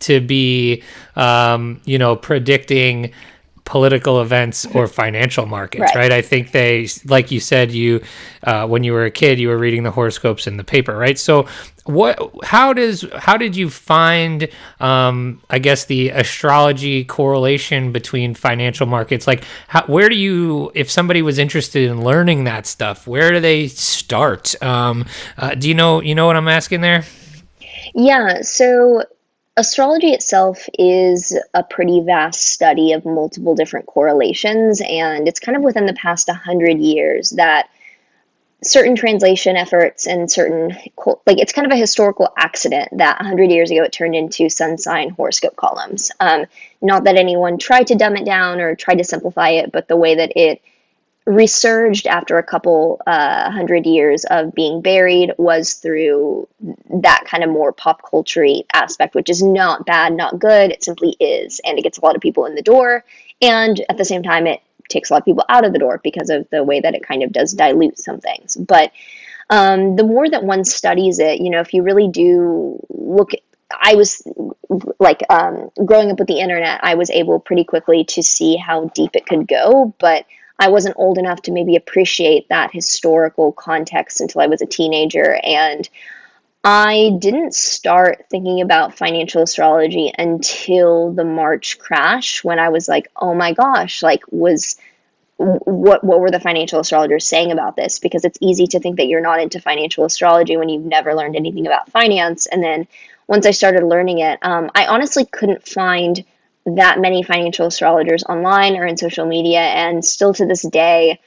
[0.00, 0.82] to be
[1.16, 3.12] um, you know predicting
[3.68, 5.96] political events or financial markets, right.
[5.96, 6.12] right?
[6.12, 8.00] I think they, like you said, you
[8.42, 11.18] uh, when you were a kid, you were reading the horoscopes in the paper, right?
[11.18, 11.46] So,
[11.84, 12.18] what?
[12.44, 14.48] How does how did you find?
[14.80, 19.26] Um, I guess the astrology correlation between financial markets.
[19.26, 23.40] Like, how, where do you, if somebody was interested in learning that stuff, where do
[23.40, 24.60] they start?
[24.62, 25.04] Um,
[25.36, 26.00] uh, do you know?
[26.00, 27.04] You know what I'm asking there?
[27.94, 28.40] Yeah.
[28.40, 29.04] So
[29.58, 35.62] astrology itself is a pretty vast study of multiple different correlations, and it's kind of
[35.62, 37.68] within the past 100 years that
[38.62, 40.76] certain translation efforts and certain
[41.26, 44.78] like it's kind of a historical accident that 100 years ago it turned into sun
[44.78, 46.10] sign horoscope columns.
[46.20, 46.46] Um,
[46.80, 49.96] not that anyone tried to dumb it down or tried to simplify it but the
[49.96, 50.60] way that it
[51.28, 56.48] resurged after a couple uh, hundred years of being buried was through
[56.88, 60.70] that kind of more pop culture aspect, which is not bad, not good.
[60.70, 61.60] It simply is.
[61.64, 63.04] And it gets a lot of people in the door.
[63.42, 66.00] And at the same time, it takes a lot of people out of the door
[66.02, 68.56] because of the way that it kind of does dilute some things.
[68.56, 68.90] But
[69.50, 73.32] um, the more that one studies it, you know, if you really do look
[73.70, 74.22] I was
[74.98, 78.86] like um, growing up with the internet, I was able pretty quickly to see how
[78.94, 79.94] deep it could go.
[79.98, 80.24] But
[80.58, 85.38] I wasn't old enough to maybe appreciate that historical context until I was a teenager.
[85.42, 85.88] And
[86.64, 93.08] I didn't start thinking about financial astrology until the March crash when I was like,
[93.16, 94.76] oh my gosh, like, was
[95.38, 99.06] what what were the financial astrologers saying about this because it's easy to think that
[99.06, 102.88] you're not into financial astrology when you've never learned anything about finance and then
[103.28, 106.24] once i started learning it um, i honestly couldn't find
[106.76, 111.18] that many financial astrologers online or in social media, and still to this day,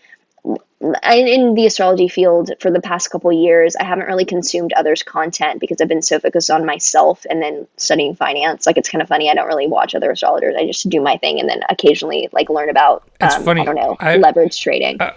[1.04, 5.60] in the astrology field for the past couple years, I haven't really consumed others' content
[5.60, 8.66] because I've been so focused on myself and then studying finance.
[8.66, 9.30] Like it's kind of funny.
[9.30, 10.56] I don't really watch other astrologers.
[10.58, 13.04] I just do my thing and then occasionally like learn about.
[13.20, 13.62] Um, funny.
[13.62, 15.00] I don't know I, leverage trading.
[15.00, 15.14] Uh,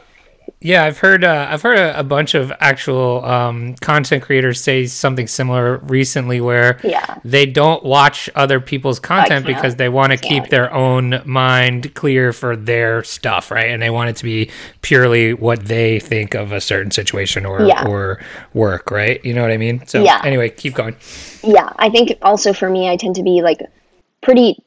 [0.64, 4.86] yeah, I've heard uh, I've heard a, a, bunch of actual um, content creators say
[4.86, 7.18] something similar recently, where yeah.
[7.22, 12.32] they don't watch other people's content because they want to keep their own mind clear
[12.32, 13.68] for their stuff, right?
[13.68, 14.50] And they want it to be
[14.80, 17.86] purely what they think of a certain situation or yeah.
[17.86, 18.24] or
[18.54, 19.22] work, right?
[19.22, 19.86] You know what I mean?
[19.86, 20.22] So yeah.
[20.24, 20.96] anyway, keep going.
[21.42, 23.60] Yeah, I think also for me, I tend to be like
[24.22, 24.64] pretty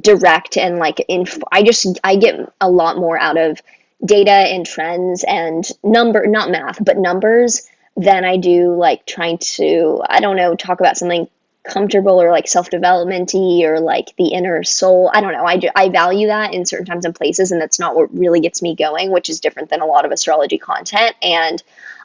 [0.00, 1.26] direct and like in.
[1.50, 3.60] I just I get a lot more out of
[4.04, 10.02] data and trends and number not math but numbers than i do like trying to
[10.08, 11.28] i don't know talk about something
[11.64, 15.10] comfortable or like self-developmenty or like the inner soul.
[15.14, 15.46] I don't know.
[15.46, 18.62] I, I value that in certain times and places and that's not what really gets
[18.62, 21.14] me going which is different than a lot of astrology content.
[21.22, 21.62] And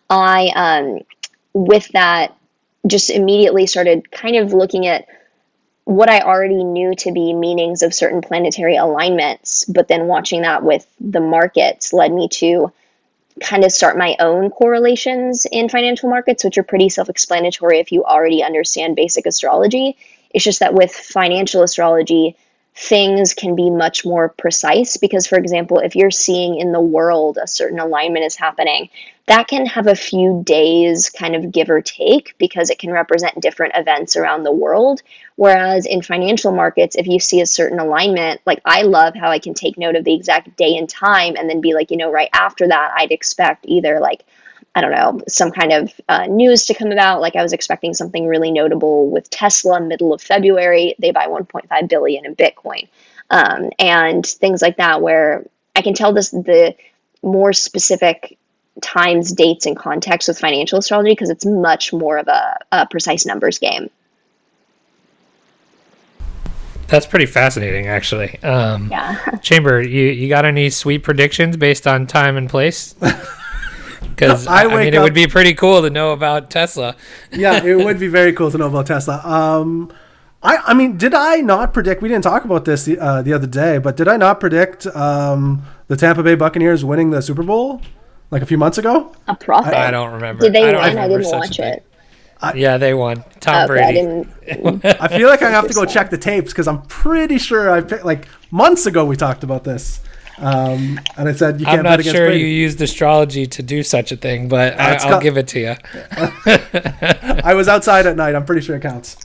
[0.10, 1.00] i um
[1.54, 2.36] with that
[2.86, 5.08] just immediately started kind of looking at
[5.88, 10.62] what I already knew to be meanings of certain planetary alignments, but then watching that
[10.62, 12.73] with the markets led me to
[13.41, 17.93] kind of start my own correlations in financial markets, which are pretty self explanatory if
[17.93, 19.95] you already understand basic astrology.
[20.32, 22.36] It's just that with financial astrology,
[22.76, 27.38] things can be much more precise because, for example, if you're seeing in the world
[27.41, 28.89] a certain alignment is happening,
[29.28, 33.40] that can have a few days kind of give or take because it can represent
[33.42, 35.02] different events around the world.
[35.36, 39.40] Whereas in financial markets, if you see a certain alignment, like I love how I
[39.40, 42.10] can take note of the exact day and time and then be like, you know,
[42.10, 44.24] right after that, I'd expect either like,
[44.74, 47.20] I don't know, some kind of uh, news to come about.
[47.20, 51.90] Like I was expecting something really notable with Tesla, middle of February, they buy 1.5
[51.90, 52.88] billion in Bitcoin,
[53.30, 56.76] um, and things like that, where I can tell this the
[57.22, 58.38] more specific
[58.82, 63.26] times, dates, and context with financial astrology because it's much more of a, a precise
[63.26, 63.90] numbers game.
[66.88, 68.42] That's pretty fascinating, actually.
[68.44, 69.18] Um, Yeah.
[69.42, 72.96] Chamber, you, you got any sweet predictions based on time and place?
[74.18, 76.96] Because I I, wake mean, it would be pretty cool to know about Tesla.
[77.32, 79.22] yeah, it would be very cool to know about Tesla.
[79.24, 79.94] Um,
[80.42, 82.02] I, I mean, did I not predict?
[82.02, 84.88] We didn't talk about this the, uh, the other day, but did I not predict
[84.88, 87.82] um, the Tampa Bay Buccaneers winning the Super Bowl
[88.32, 89.16] like a few months ago?
[89.28, 89.74] A profit.
[89.74, 90.44] I don't remember.
[90.44, 90.84] Did they I don't win?
[90.98, 91.74] I remember didn't watch thing.
[91.74, 91.84] it.
[92.56, 93.24] Yeah, they won.
[93.40, 94.28] Tom Okay, Brady.
[94.46, 94.86] didn't.
[95.02, 97.82] I feel like I have to go check the tapes because I'm pretty sure I
[97.82, 100.02] picked, like months ago we talked about this,
[100.38, 102.41] um, and I said you can't I'm bet not against sure Brady.
[102.41, 105.60] you used astrology to do such a thing, but I, I'll got- give it to
[105.60, 105.76] you.
[107.43, 108.36] I was outside at night.
[108.36, 109.17] I'm pretty sure it counts.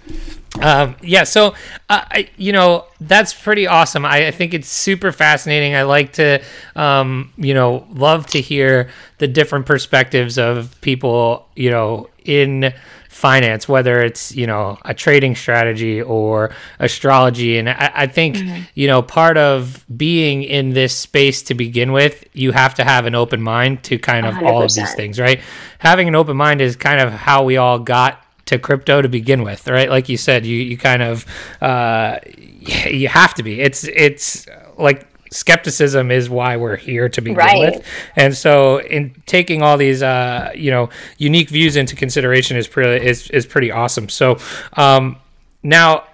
[0.61, 1.55] Um, yeah, so
[1.89, 4.05] uh, I, you know that's pretty awesome.
[4.05, 5.75] I, I think it's super fascinating.
[5.75, 6.43] I like to,
[6.77, 12.73] um, you know, love to hear the different perspectives of people, you know, in
[13.13, 17.59] finance, whether it's you know a trading strategy or astrology.
[17.59, 18.39] And I, I think
[18.75, 23.07] you know part of being in this space to begin with, you have to have
[23.07, 25.41] an open mind to kind of all of these things, right?
[25.79, 29.43] Having an open mind is kind of how we all got to crypto to begin
[29.43, 29.89] with, right?
[29.89, 31.27] Like you said, you you kind of
[31.61, 33.61] uh, you have to be.
[33.61, 34.47] It's it's
[34.79, 37.75] like skepticism is why we're here to begin Right.
[37.75, 42.69] with, and so in taking all these uh, you know unique views into consideration is
[42.69, 44.09] pretty is is pretty awesome.
[44.09, 44.39] So
[44.75, 45.17] um,
[45.63, 46.05] now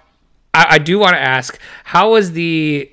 [0.53, 2.89] I, I do want to ask, how was the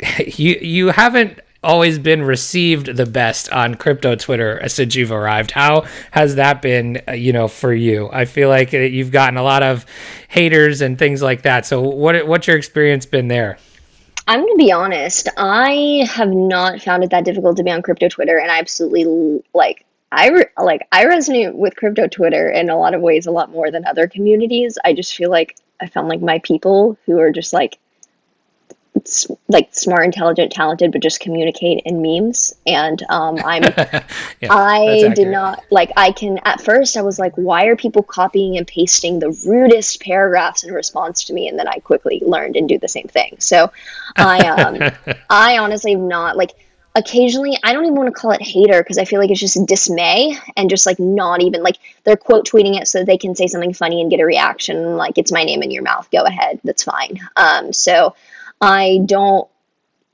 [0.26, 5.50] you you haven't always been received the best on crypto Twitter since you've arrived.
[5.50, 8.08] How has that been, uh, you know, for you?
[8.12, 9.84] I feel like uh, you've gotten a lot of
[10.28, 11.66] haters and things like that.
[11.66, 13.58] So what what's your experience been there?
[14.26, 15.28] I'm going to be honest.
[15.36, 19.42] I have not found it that difficult to be on crypto Twitter, and I absolutely
[19.54, 19.84] like.
[20.12, 23.50] I re- like I resonate with crypto Twitter in a lot of ways a lot
[23.50, 24.78] more than other communities.
[24.84, 27.78] I just feel like I found like my people who are just like
[29.48, 32.54] like smart, intelligent, talented, but just communicate in memes.
[32.66, 33.62] And um, I'm
[34.40, 38.02] Yeah, I did not like I can at first I was like why are people
[38.02, 42.56] copying and pasting the rudest paragraphs in response to me and then I quickly learned
[42.56, 43.36] and do the same thing.
[43.38, 43.72] So
[44.16, 46.52] I um I honestly have not like
[46.94, 49.64] occasionally I don't even want to call it hater because I feel like it's just
[49.66, 53.46] dismay and just like not even like they're quote tweeting it so they can say
[53.46, 56.60] something funny and get a reaction like it's my name in your mouth go ahead
[56.64, 57.20] that's fine.
[57.36, 58.14] Um so
[58.60, 59.48] I don't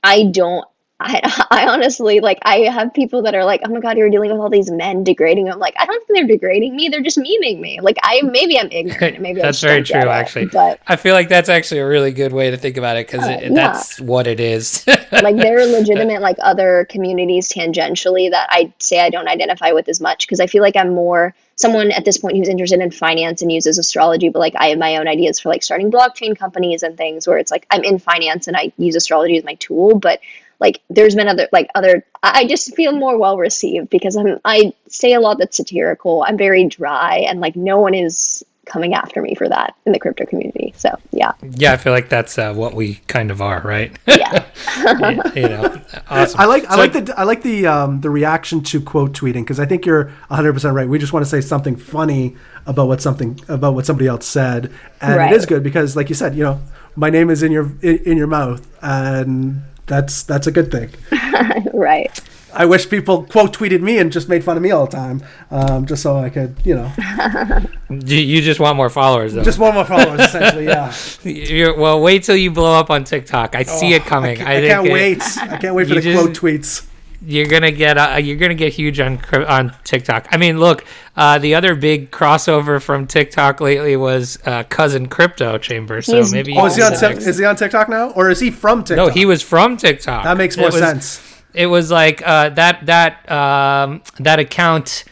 [0.03, 0.65] I don't.
[0.99, 2.39] I, I honestly like.
[2.43, 5.03] I have people that are like, "Oh my god, you're dealing with all these men
[5.03, 6.89] degrading." I'm like, I don't think they're degrading me.
[6.89, 7.79] They're just memeing me.
[7.81, 9.19] Like, I maybe I'm ignorant.
[9.19, 10.45] Maybe That's very true, it, actually.
[10.45, 13.25] But I feel like that's actually a really good way to think about it because
[13.25, 13.49] Uh, yeah.
[13.53, 14.85] that's what it is.
[15.11, 19.89] like, there are legitimate like other communities tangentially that I say I don't identify with
[19.89, 22.91] as much because I feel like I'm more someone at this point who's interested in
[22.91, 26.37] finance and uses astrology, but like I have my own ideas for like starting blockchain
[26.37, 29.55] companies and things where it's like I'm in finance and I use astrology as my
[29.55, 30.19] tool, but
[30.59, 34.73] like there's been other like other I just feel more well received because I'm I
[34.87, 36.23] say a lot that's satirical.
[36.25, 39.99] I'm very dry and like no one is coming after me for that in the
[39.99, 40.73] crypto community.
[40.77, 41.33] So yeah.
[41.41, 43.97] yeah, I feel like that's uh, what we kind of are, right?
[44.07, 44.45] Yeah.
[45.35, 46.39] you know, awesome.
[46.39, 49.59] I like I like the I like the um, the reaction to quote tweeting because
[49.59, 50.87] I think you're 100 percent right.
[50.87, 54.71] We just want to say something funny about what something about what somebody else said,
[55.01, 55.31] and Right.
[55.31, 56.61] it is good because, like you said, you know,
[56.95, 60.89] my name is in your in, in your mouth, and that's that's a good thing.
[61.73, 62.21] right.
[62.55, 65.23] I wish people quote tweeted me and just made fun of me all the time,
[65.51, 66.91] um, just so I could, you know,
[67.89, 69.43] You, you just want more followers, though.
[69.43, 70.65] just one more followers essentially.
[70.65, 73.55] Yeah, You're, well, wait till you blow up on TikTok.
[73.55, 74.41] I see it coming.
[74.41, 75.21] I, think can't it- wait.
[75.39, 76.87] I can't wait for the just- quote tweets.
[77.25, 80.27] You're gonna get uh, you're gonna get huge on on TikTok.
[80.31, 80.83] I mean, look,
[81.15, 86.01] uh, the other big crossover from TikTok lately was uh, cousin Crypto Chamber.
[86.01, 87.13] So He's maybe Oh, is he on awesome.
[87.19, 89.07] Tik- is he on TikTok now, or is he from TikTok?
[89.07, 90.25] no, he was from TikTok.
[90.25, 91.32] That makes It more was- sense.
[91.53, 95.05] It was like uh, that that um, that account.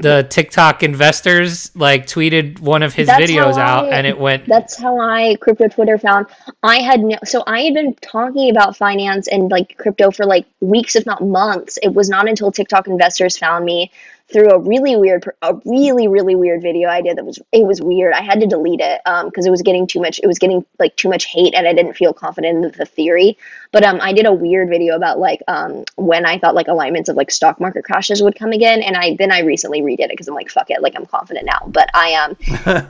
[0.00, 4.18] The TikTok investors like tweeted one of his That's videos how out, I- and it
[4.18, 6.28] went That's how I crypto Twitter found.
[6.62, 10.46] I had no, so I had been talking about finance and like crypto for like
[10.60, 11.78] weeks, if not months.
[11.82, 13.90] It was not until TikTok investors found me
[14.32, 17.16] through a really weird, a really really weird video I did.
[17.16, 18.14] That was it was weird.
[18.14, 20.20] I had to delete it um because it was getting too much.
[20.22, 23.38] It was getting like too much hate, and I didn't feel confident in the theory.
[23.70, 27.08] But um, I did a weird video about like um when I thought like alignments
[27.08, 30.10] of like stock market crashes would come again, and I then I recently redid it
[30.10, 31.60] because I'm like fuck it, like I'm confident now.
[31.66, 32.36] But I um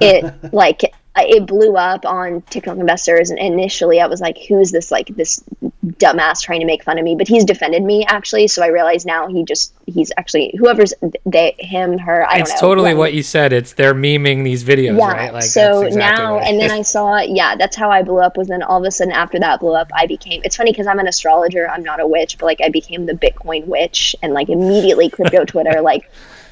[0.00, 4.90] it like it blew up on TikTok investors, and initially I was like, "Who's this
[4.90, 5.44] like this
[5.84, 9.04] dumbass trying to make fun of me?" But he's defended me actually, so I realize
[9.04, 10.94] now he just he's actually whoever's
[11.26, 12.26] they him her.
[12.26, 12.68] I it's don't know.
[12.68, 13.52] totally what you said.
[13.52, 15.12] It's they're memeing these videos, yeah.
[15.12, 15.34] right?
[15.34, 18.38] Like so exactly now, and then I saw yeah, that's how I blew up.
[18.38, 20.40] Was then all of a sudden after that blew up, I became.
[20.44, 21.68] It's funny because I'm an astrologer.
[21.68, 25.44] I'm not a witch, but like I became the Bitcoin witch, and like immediately crypto
[25.44, 26.10] Twitter like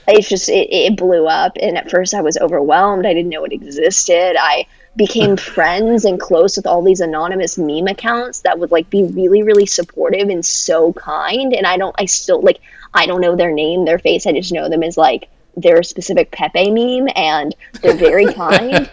[0.09, 3.07] it's just it, it blew up and at first i was overwhelmed.
[3.07, 4.37] I didn't know it existed.
[4.39, 9.05] I became friends and close with all these anonymous meme accounts that would like be
[9.05, 12.61] really really supportive and so kind and i don't i still like
[12.93, 16.31] i don't know their name their face i just know them as like their specific
[16.31, 18.89] Pepe meme, and they're very kind.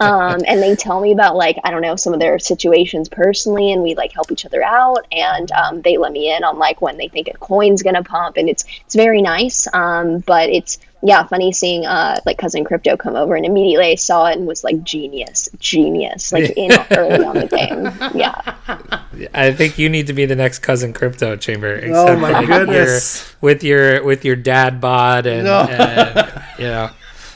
[0.00, 3.72] Um, and they tell me about like I don't know some of their situations personally,
[3.72, 5.06] and we like help each other out.
[5.12, 8.36] And um, they let me in on like when they think a coin's gonna pump,
[8.36, 9.66] and it's it's very nice.
[9.72, 13.94] Um, but it's yeah, funny seeing uh like cousin crypto come over and immediately I
[13.94, 17.84] saw it and was like genius, genius, like in early on the game.
[18.14, 18.40] Yeah.
[19.32, 21.74] I think you need to be the next cousin crypto chamber.
[21.74, 23.34] Except oh my like goodness!
[23.40, 25.60] with your with your dad bod and, no.
[25.60, 26.90] and you know.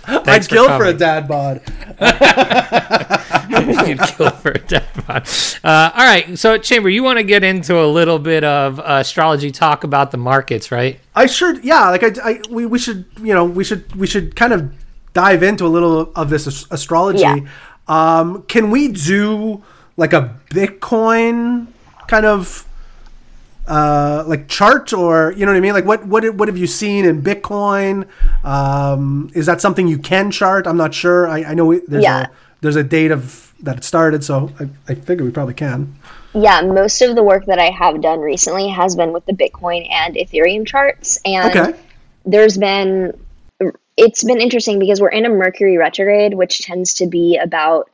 [0.06, 1.60] I'd kill for a dad bod.
[3.86, 5.28] You'd kill for a dad bod.
[5.62, 8.98] Uh, all right, so Chamber, you want to get into a little bit of uh,
[9.00, 11.00] astrology talk about the markets, right?
[11.14, 11.90] I sure, yeah.
[11.90, 14.72] Like I, I we, we should, you know, we should we should kind of
[15.12, 17.20] dive into a little of this astrology.
[17.20, 17.38] Yeah.
[17.86, 19.62] Um, can we do
[19.96, 21.68] like a Bitcoin
[22.08, 22.66] kind of
[23.66, 25.72] uh, like chart or you know what I mean?
[25.72, 28.06] Like what what what have you seen in Bitcoin?
[28.44, 30.66] Um, is that something you can chart?
[30.66, 31.28] I'm not sure.
[31.28, 32.26] I, I know there's yeah.
[32.26, 32.28] a
[32.60, 35.94] there's a date of that it started, so I, I figure we probably can.
[36.34, 39.88] Yeah, most of the work that I have done recently has been with the Bitcoin
[39.90, 41.78] and Ethereum charts, and okay.
[42.24, 43.18] there's been
[43.96, 47.90] it's been interesting because we're in a Mercury retrograde, which tends to be about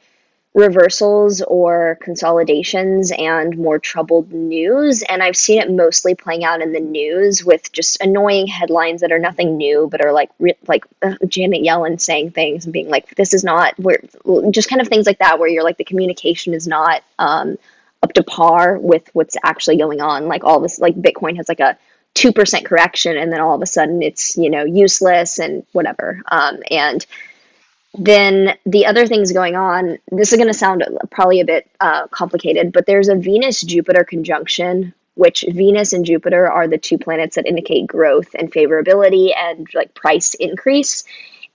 [0.52, 5.02] reversals or consolidations and more troubled news.
[5.02, 9.12] And I've seen it mostly playing out in the news with just annoying headlines that
[9.12, 12.88] are nothing new, but are like re- like uh, Janet Yellen saying things and being
[12.88, 14.00] like, "This is not where,"
[14.50, 17.56] just kind of things like that, where you're like the communication is not um,
[18.02, 20.26] up to par with what's actually going on.
[20.26, 21.78] Like all this, like Bitcoin has like a
[22.14, 26.20] two percent correction, and then all of a sudden it's you know useless and whatever.
[26.28, 27.06] Um, and
[27.94, 32.06] then the other things going on, this is going to sound probably a bit uh,
[32.08, 37.36] complicated, but there's a Venus Jupiter conjunction, which Venus and Jupiter are the two planets
[37.36, 41.04] that indicate growth and favorability and like price increase.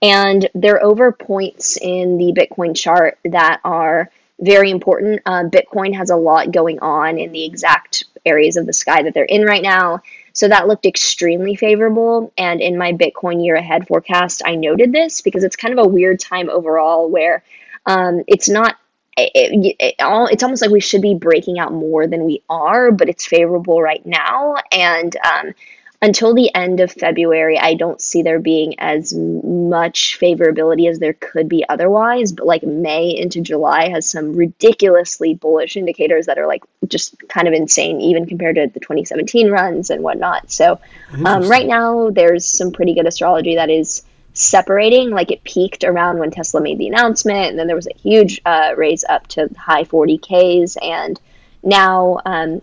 [0.02, 5.22] And they're over points in the Bitcoin chart that are very important.
[5.24, 9.14] Uh, Bitcoin has a lot going on in the exact areas of the sky that
[9.14, 10.02] they're in right now.
[10.36, 12.30] So that looked extremely favorable.
[12.36, 15.88] And in my Bitcoin year ahead forecast, I noted this because it's kind of a
[15.88, 17.42] weird time overall where
[17.86, 18.76] um, it's not.
[19.18, 22.92] It, it, it, it's almost like we should be breaking out more than we are,
[22.92, 24.56] but it's favorable right now.
[24.70, 25.54] And um,
[26.02, 31.14] until the end of February, I don't see there being as much favorability as there
[31.14, 32.32] could be otherwise.
[32.32, 37.48] But like May into July has some ridiculously bullish indicators that are like just kind
[37.48, 40.50] of insane, even compared to the 2017 runs and whatnot.
[40.50, 40.80] So
[41.24, 44.02] um, right now, there's some pretty good astrology that is
[44.34, 45.10] separating.
[45.10, 48.40] Like it peaked around when Tesla made the announcement, and then there was a huge
[48.44, 50.76] uh, raise up to high 40Ks.
[50.82, 51.18] And
[51.62, 52.60] now, um,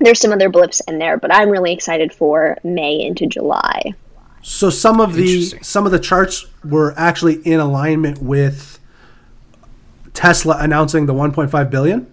[0.00, 3.94] there's some other blips in there, but I'm really excited for May into July.
[4.42, 8.78] So some of the some of the charts were actually in alignment with
[10.14, 12.10] Tesla announcing the 1.5 billion.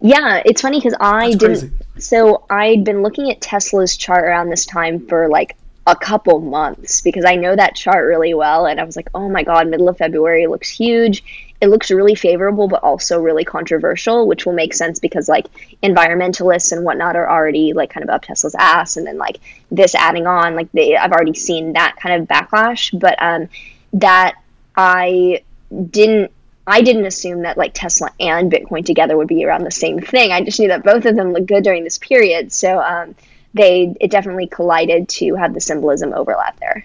[0.00, 1.58] Yeah, it's funny because I That's didn't.
[1.58, 1.72] Crazy.
[1.98, 5.56] So I'd been looking at Tesla's chart around this time for like
[5.86, 9.30] a couple months because I know that chart really well, and I was like, oh
[9.30, 11.24] my god, middle of February looks huge
[11.60, 15.46] it looks really favorable but also really controversial which will make sense because like
[15.82, 19.38] environmentalists and whatnot are already like kind of up tesla's ass and then like
[19.70, 23.48] this adding on like they i've already seen that kind of backlash but um
[23.92, 24.34] that
[24.76, 25.42] i
[25.90, 26.30] didn't
[26.66, 30.32] I didn't assume that like Tesla and Bitcoin together would be around the same thing.
[30.32, 32.52] I just knew that both of them looked good during this period.
[32.52, 33.14] So um,
[33.54, 36.84] they it definitely collided to have the symbolism overlap there.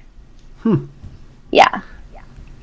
[0.60, 0.86] Hmm.
[1.50, 1.82] Yeah.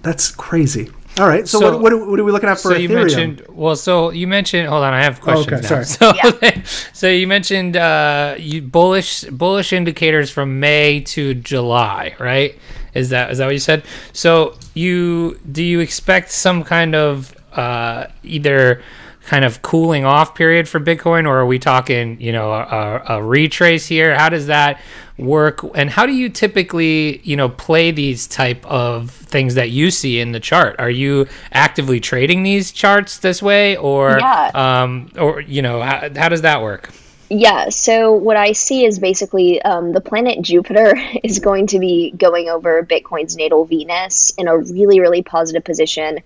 [0.02, 0.90] That's crazy.
[1.18, 1.48] All right.
[1.48, 2.88] So, so what, what, what, are we looking at for so Ethereum?
[2.88, 4.68] You mentioned, well, so you mentioned.
[4.68, 5.70] Hold on, I have questions.
[5.70, 5.82] Oh, okay, now.
[5.82, 6.12] sorry.
[6.14, 6.62] So, yeah.
[6.92, 12.58] so you mentioned uh, you bullish bullish indicators from May to July, right?
[12.94, 13.84] Is that is that what you said?
[14.12, 18.82] So you do you expect some kind of uh, either
[19.28, 23.22] kind of cooling off period for Bitcoin, or are we talking, you know, a, a
[23.22, 24.16] retrace here?
[24.16, 24.80] How does that
[25.18, 29.90] work, and how do you typically, you know, play these type of things that you
[29.90, 30.76] see in the chart?
[30.78, 34.50] Are you actively trading these charts this way, or, Yeah.
[34.54, 36.90] um, or you know, how, how does that work?
[37.30, 42.12] Yeah, so what I see is basically um, the planet Jupiter is going to be
[42.12, 46.20] going over Bitcoin's natal Venus in a really, really positive position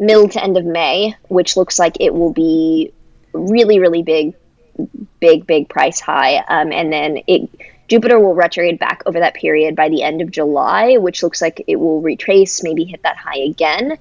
[0.00, 2.92] middle to end of May, which looks like it will be
[3.32, 4.34] really, really big,
[5.20, 6.36] big, big price high.
[6.36, 7.50] Um, and then it
[7.88, 11.64] Jupiter will retrograde back over that period by the end of July, which looks like
[11.66, 13.98] it will retrace, maybe hit that high again.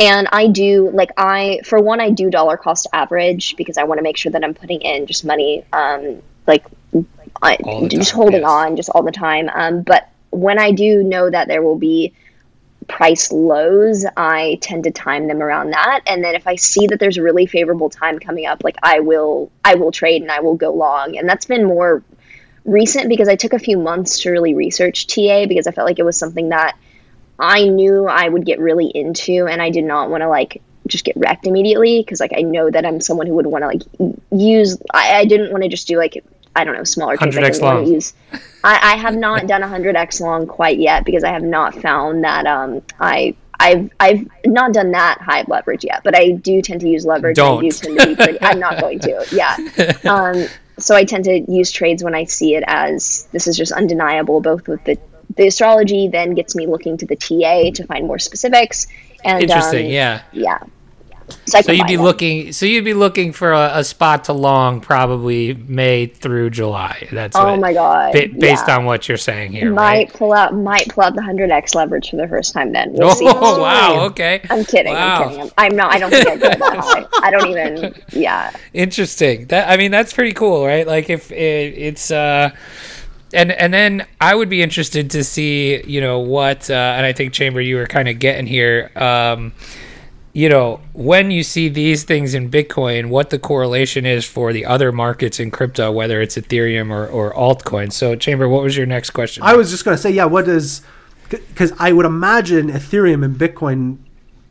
[0.00, 3.98] And I do like I for one I do dollar cost average because I want
[3.98, 6.64] to make sure that I'm putting in just money um like
[7.42, 8.50] I, All just time, holding yes.
[8.50, 9.50] on just all the time.
[9.52, 12.14] Um but when I do know that there will be
[12.88, 16.00] price lows, I tend to time them around that.
[16.06, 19.00] And then if I see that there's a really favorable time coming up, like I
[19.00, 21.16] will I will trade and I will go long.
[21.16, 22.02] And that's been more
[22.64, 25.98] recent because I took a few months to really research TA because I felt like
[25.98, 26.76] it was something that
[27.38, 31.04] I knew I would get really into and I did not want to like just
[31.04, 33.82] get wrecked immediately because like I know that I'm someone who would want to like
[34.30, 36.22] use I, I didn't want to just do like
[36.54, 37.36] I don't know smaller trades.
[37.36, 37.92] I 100x didn't wanna long.
[37.92, 38.14] use
[38.64, 41.74] I, I have not done a hundred X long quite yet because I have not
[41.74, 46.62] found that um I I've I've not done that high leverage yet, but I do
[46.62, 47.38] tend to use leverage.
[47.38, 49.26] and I do tend to be pretty, I'm not going to.
[49.30, 49.56] Yeah.
[50.10, 50.46] Um,
[50.80, 54.40] so I tend to use trades when I see it as this is just undeniable,
[54.40, 54.98] both with the
[55.36, 58.88] the astrology, then gets me looking to the TA to find more specifics.
[59.24, 60.22] And Interesting, um, yeah.
[60.32, 60.58] yeah.
[61.46, 62.04] So, So you'd be them.
[62.04, 62.52] looking.
[62.52, 67.08] So you'd be looking for a, a spot to long, probably May through July.
[67.12, 68.12] That's Oh what- my god!
[68.12, 68.76] ba- based yeah.
[68.78, 70.12] on what you're saying here, might right?
[70.12, 72.72] pull out might pull out the hundred X leverage for the first time.
[72.72, 73.24] Then we'll Oh see.
[73.26, 74.04] wow!
[74.06, 74.92] Okay, I'm kidding.
[74.94, 75.22] Wow.
[75.24, 75.42] I'm kidding.
[75.42, 75.92] I'm, I'm not.
[75.94, 77.06] I don't think I go that high.
[77.26, 77.94] I don't even.
[78.12, 78.50] Yeah.
[78.72, 79.46] interesting.
[79.46, 80.86] That I mean, that's pretty cool, right?
[80.86, 82.50] Like if it, it's uh,
[83.32, 87.12] and and then I would be interested to see, you know, what uh, and I
[87.12, 88.90] think Chamber, you were kind of getting here.
[88.96, 89.52] Um,
[90.32, 94.64] you know, when you see these things in Bitcoin, what the correlation is for the
[94.64, 97.92] other markets in crypto, whether it's Ethereum or, or altcoins.
[97.94, 99.42] So, Chamber, what was your next question?
[99.42, 100.82] I was just going to say, yeah, what does,
[101.28, 103.98] because I would imagine Ethereum and Bitcoin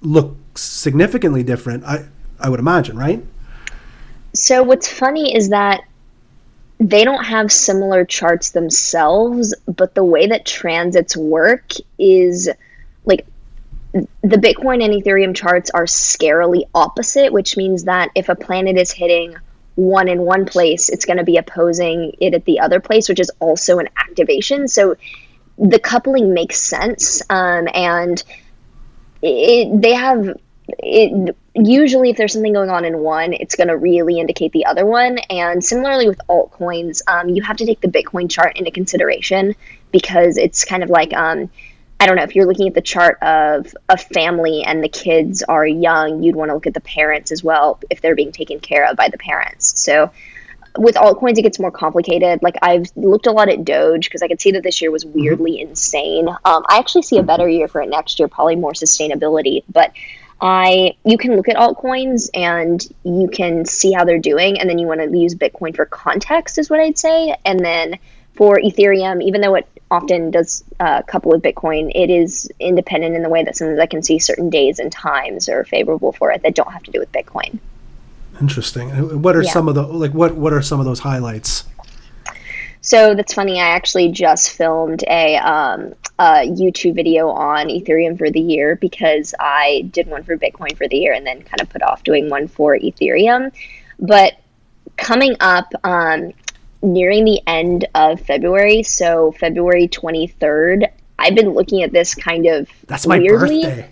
[0.02, 1.86] look significantly different.
[1.86, 2.08] I,
[2.40, 3.24] I would imagine, right?
[4.34, 5.84] So what's funny is that
[6.80, 12.50] they don't have similar charts themselves, but the way that transits work is
[13.06, 13.26] like
[13.92, 18.92] the Bitcoin and Ethereum charts are scarily opposite, which means that if a planet is
[18.92, 19.36] hitting
[19.76, 23.20] one in one place, it's going to be opposing it at the other place, which
[23.20, 24.68] is also an activation.
[24.68, 24.96] So
[25.58, 28.22] the coupling makes sense, um, and
[29.22, 30.38] it, they have
[30.78, 34.66] it usually if there's something going on in one it's going to really indicate the
[34.66, 38.70] other one and similarly with altcoins um, you have to take the bitcoin chart into
[38.70, 39.56] consideration
[39.92, 41.50] because it's kind of like um,
[42.00, 45.44] i don't know if you're looking at the chart of a family and the kids
[45.44, 48.60] are young you'd want to look at the parents as well if they're being taken
[48.60, 49.80] care of by the parents.
[49.80, 50.12] So
[50.78, 52.42] with altcoins it gets more complicated.
[52.42, 55.06] Like i've looked a lot at doge because i could see that this year was
[55.06, 56.28] weirdly insane.
[56.30, 59.92] Um, i actually see a better year for it next year probably more sustainability but
[60.42, 64.80] i you can look at altcoins and you can see how they're doing and then
[64.80, 68.00] you want to use bitcoin for context is what i'd say and then
[68.36, 73.24] for ethereum even though it often does uh, couple with bitcoin it is independent in
[73.24, 76.42] the way that sometimes i can see certain days and times are favorable for it
[76.44, 77.60] that don't have to do with bitcoin
[78.42, 79.22] Interesting.
[79.22, 79.52] What are Yeah.
[79.52, 80.14] some of the like?
[80.14, 81.66] What What are some of those highlights?
[82.82, 83.60] So that's funny.
[83.60, 89.36] I actually just filmed a, um, a YouTube video on Ethereum for the year because
[89.38, 92.30] I did one for Bitcoin for the year and then kind of put off doing
[92.30, 93.52] one for Ethereum.
[94.00, 94.36] But
[94.96, 96.32] coming up, um,
[96.82, 102.70] nearing the end of February, so February 23rd, I've been looking at this kind of
[102.88, 103.64] That's my weirdly.
[103.64, 103.90] birthday.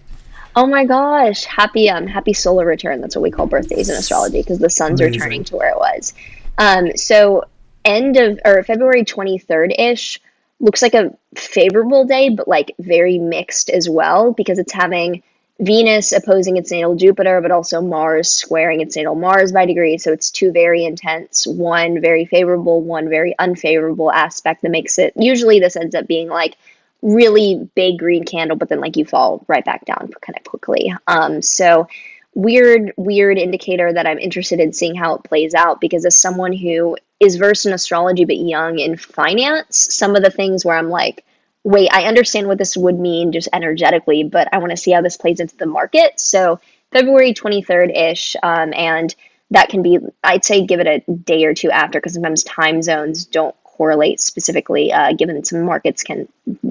[0.56, 1.46] Oh my gosh!
[1.46, 3.00] Happy um happy solar return.
[3.00, 5.20] That's what we call birthdays in astrology because the sun's Amazing.
[5.20, 6.14] returning to where it was.
[6.58, 7.44] Um, so
[7.86, 10.20] end of or February twenty third ish
[10.60, 15.22] looks like a favorable day, but like very mixed as well because it's having
[15.60, 19.98] Venus opposing its natal Jupiter, but also Mars squaring its natal Mars by degree.
[19.98, 25.14] So it's two very intense, one very favorable, one very unfavorable aspect that makes it.
[25.16, 26.58] Usually, this ends up being like
[27.02, 30.94] really big green candle, but then like you fall right back down kind of quickly.
[31.08, 31.88] Um, so
[32.36, 36.54] weird, weird indicator that I'm interested in seeing how it plays out because as someone
[36.54, 40.90] who is versed in astrology but young in finance, some of the things where I'm
[40.90, 41.26] like,
[41.68, 45.02] wait, I understand what this would mean just energetically, but I want to see how
[45.02, 46.18] this plays into the market.
[46.18, 46.62] So
[46.94, 49.14] February 23rd ish, um, and
[49.52, 52.82] that can be, I'd say, give it a day or two after because sometimes time
[52.82, 56.30] zones don't correlate specifically, uh, given some markets can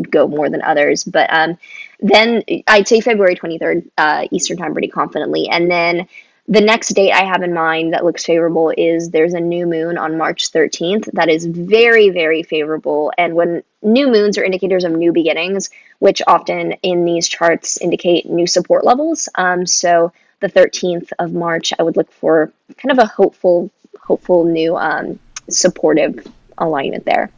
[0.09, 1.05] go more than others.
[1.05, 1.59] But um,
[2.01, 5.49] then I'd say February 23rd, uh, Eastern time, pretty confidently.
[5.51, 6.09] And then
[6.49, 9.99] the next date I have in mind that looks favorable is there's a new moon
[9.99, 11.11] on March 13th.
[11.13, 13.13] That is very, very favorable.
[13.19, 18.27] And when new moons are indicators of new beginnings, which often in these charts indicate
[18.27, 19.29] new support levels.
[19.35, 23.71] Um, so the 13th of March, I would look for kind of a hopeful,
[24.01, 25.19] hopeful new um,
[25.49, 26.27] supportive
[26.59, 27.31] alignment there.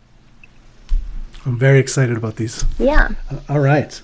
[1.47, 2.65] I'm very excited about these.
[2.79, 3.09] Yeah.
[3.31, 4.03] Uh, all right.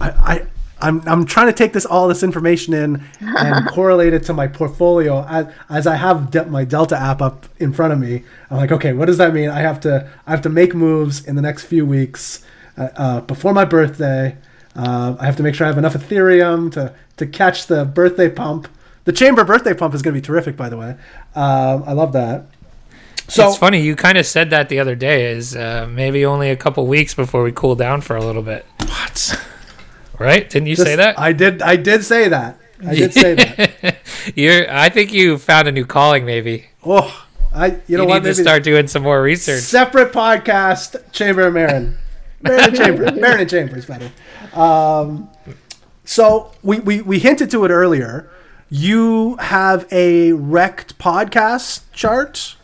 [0.00, 0.46] I, I
[0.84, 4.46] I'm, I'm trying to take this all this information in and correlate it to my
[4.46, 8.22] portfolio as, as I have de- my Delta app up in front of me.
[8.50, 9.48] I'm like, okay, what does that mean?
[9.48, 12.44] I have to I have to make moves in the next few weeks
[12.76, 14.36] uh, uh, before my birthday.
[14.76, 18.28] Uh, I have to make sure I have enough Ethereum to to catch the birthday
[18.28, 18.68] pump.
[19.04, 20.96] The chamber birthday pump is going to be terrific, by the way.
[21.34, 22.46] Um, I love that.
[23.28, 25.32] So it's funny you kind of said that the other day.
[25.32, 28.66] Is uh, maybe only a couple weeks before we cool down for a little bit.
[28.80, 29.40] What?
[30.18, 30.48] Right?
[30.48, 31.18] Didn't you Just, say that?
[31.18, 31.62] I did.
[31.62, 32.58] I did say that.
[32.86, 33.96] I did say that.
[34.34, 34.70] You're.
[34.70, 36.66] I think you found a new calling, maybe.
[36.84, 37.66] Oh, I.
[37.66, 38.18] You, you know need what?
[38.20, 39.62] to maybe start doing some more research.
[39.62, 41.98] Separate podcast, Chamber of Maren.
[42.42, 43.12] Maren and Chamber.
[43.14, 44.12] Maren and Chamber is better.
[44.52, 45.30] Um,
[46.04, 48.30] so we, we we hinted to it earlier.
[48.70, 52.56] You have a Rekt podcast chart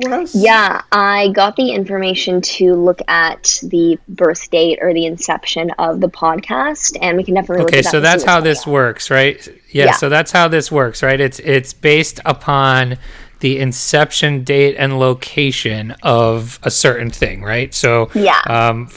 [0.00, 0.34] for us?
[0.34, 6.00] Yeah, I got the information to look at the birth date or the inception of
[6.00, 7.64] the podcast, and we can definitely.
[7.64, 9.46] Okay, so that's how this works, right?
[9.70, 11.20] Yeah, yeah, so that's how this works, right?
[11.20, 12.98] It's it's based upon
[13.40, 17.74] the inception date and location of a certain thing, right?
[17.74, 18.88] So yeah, um,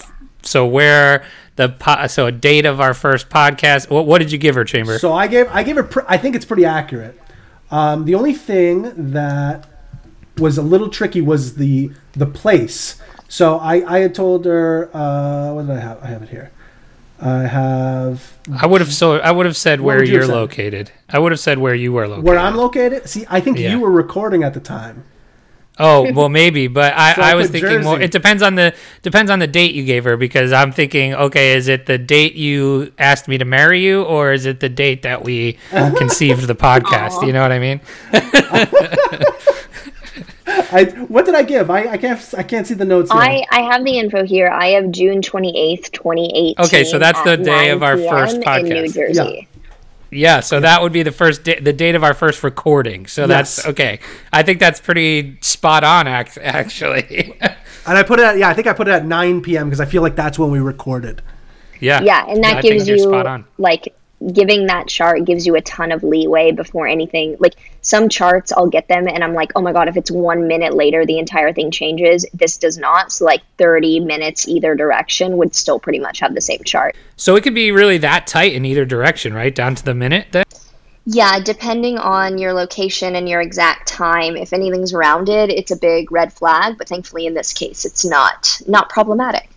[0.44, 1.26] so where
[1.60, 3.90] the po- so a date of our first podcast.
[3.90, 4.98] What, what did you give her, Chamber?
[4.98, 5.84] So I gave I gave her.
[5.84, 7.20] Pr- I think it's pretty accurate.
[7.70, 9.69] Um, the only thing that
[10.40, 13.02] was a little tricky was the the place.
[13.28, 16.04] So I, I had told her uh, what did I have?
[16.04, 16.52] I have it here.
[17.22, 18.38] I have.
[18.52, 20.92] I would have so I would have said where you're located.
[21.10, 22.26] I would have said where you were located.
[22.26, 23.10] Where I'm located.
[23.10, 23.72] See, I think yeah.
[23.72, 25.04] you were recording at the time.
[25.82, 27.84] Oh well, maybe, but I, so I was thinking Jersey.
[27.86, 28.02] more.
[28.02, 31.54] It depends on the depends on the date you gave her because I'm thinking, okay,
[31.54, 35.04] is it the date you asked me to marry you, or is it the date
[35.04, 37.26] that we conceived the podcast?
[37.26, 37.80] You know what I mean?
[40.50, 41.70] I what did I give?
[41.70, 43.12] I, I can't I can't see the notes.
[43.12, 43.22] Here.
[43.22, 44.50] I I have the info here.
[44.50, 46.66] I have June twenty eighth, twenty eighteen.
[46.66, 49.14] Okay, so that's the day of our first podcast in New Jersey.
[49.14, 49.46] Yeah.
[50.12, 53.06] Yeah, so that would be the first di- the date of our first recording.
[53.06, 53.58] So yes.
[53.58, 54.00] that's okay.
[54.34, 57.38] I think that's pretty spot on, actually.
[57.42, 59.68] and I put it at yeah, I think I put it at nine p.m.
[59.68, 61.22] because I feel like that's when we recorded.
[61.80, 63.08] Yeah, yeah, and that gives you
[63.60, 63.94] like
[64.34, 68.68] giving that chart gives you a ton of leeway before anything like some charts i'll
[68.68, 71.54] get them and i'm like oh my god if it's one minute later the entire
[71.54, 73.12] thing changes this does not.
[73.12, 76.96] So like 30 minutes either direction would still pretty much have the same chart.
[77.16, 79.54] So it could be really that tight in either direction right?
[79.54, 80.46] Down to the minute then?
[81.06, 84.36] Yeah depending on your location and your exact time.
[84.36, 88.62] If anything's rounded it's a big red flag but thankfully in this case it's not
[88.68, 89.50] not problematic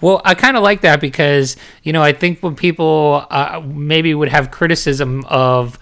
[0.00, 4.14] well, I kind of like that because you know I think when people uh, maybe
[4.14, 5.78] would have criticism of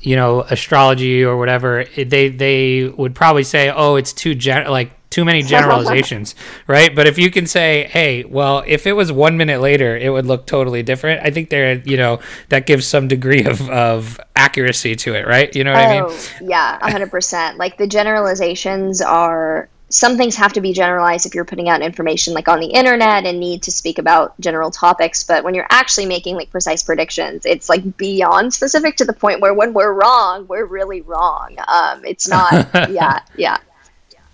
[0.00, 4.90] you know astrology or whatever, they they would probably say, "Oh, it's too gen- like
[5.10, 6.34] too many generalizations,"
[6.66, 6.94] right?
[6.94, 10.26] But if you can say, "Hey, well, if it was one minute later, it would
[10.26, 14.96] look totally different," I think there you know that gives some degree of of accuracy
[14.96, 15.54] to it, right?
[15.54, 16.04] You know what oh, I mean?
[16.06, 17.58] Oh, yeah, hundred percent.
[17.58, 22.32] Like the generalizations are some things have to be generalized if you're putting out information
[22.32, 26.06] like on the internet and need to speak about general topics but when you're actually
[26.06, 30.46] making like precise predictions it's like beyond specific to the point where when we're wrong
[30.48, 31.56] we're really wrong.
[31.68, 33.58] Um, it's not yeah yeah.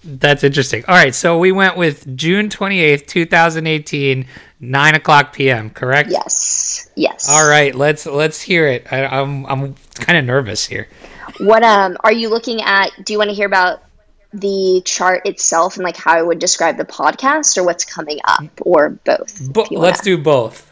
[0.04, 0.84] That's interesting.
[0.86, 4.26] All right so we went with june 28th 2018
[4.60, 6.10] 9 o'clock pm correct?
[6.10, 7.28] Yes yes.
[7.28, 8.86] All right let's let's hear it.
[8.92, 10.88] I, i'm i'm kind of nervous here.
[11.38, 13.82] What um are you looking at do you want to hear about
[14.32, 18.44] the chart itself and like how I would describe the podcast or what's coming up
[18.62, 19.52] or both?
[19.52, 20.70] Bo- let's do both.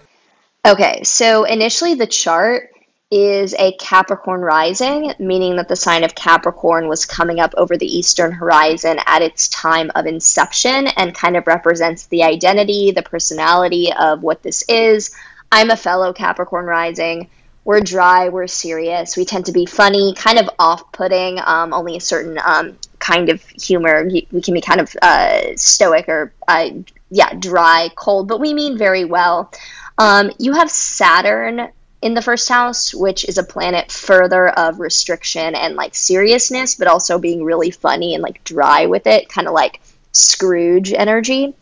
[0.67, 2.71] Okay, so initially the chart
[3.11, 7.87] is a Capricorn rising, meaning that the sign of Capricorn was coming up over the
[7.87, 13.93] eastern horizon at its time of inception and kind of represents the identity, the personality
[13.93, 15.15] of what this is.
[15.53, 17.31] I'm a fellow Capricorn rising
[17.67, 21.97] we're dry, we're serious, we tend to be funny, kind of off putting, um, only
[21.97, 24.09] a certain um, kind of humor.
[24.33, 26.71] We can be kind of uh, stoic or, uh,
[27.11, 29.53] yeah, dry, cold, but we mean very well.
[29.99, 31.69] Um, you have Saturn
[32.03, 36.89] in the first house, which is a planet further of restriction and like seriousness, but
[36.89, 39.81] also being really funny and like dry with it, kind of like
[40.13, 41.55] Scrooge energy.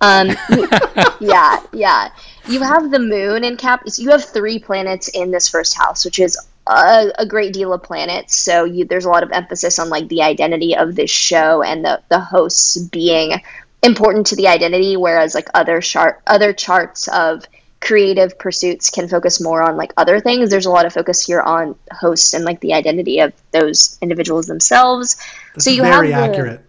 [0.00, 0.28] Um,
[1.20, 2.10] yeah, yeah.
[2.46, 3.82] You have the moon in Cap.
[3.96, 7.82] You have three planets in this first house, which is a, a great deal of
[7.82, 8.36] planets.
[8.36, 11.84] So you, there's a lot of emphasis on like the identity of this show and
[11.84, 13.42] the the hosts being
[13.82, 17.44] important to the identity, whereas like other chart other charts of
[17.80, 20.50] creative pursuits can focus more on like other things.
[20.50, 24.46] There's a lot of focus here on hosts and like the identity of those individuals
[24.46, 25.16] themselves.
[25.52, 26.60] That's so you very have the, accurate.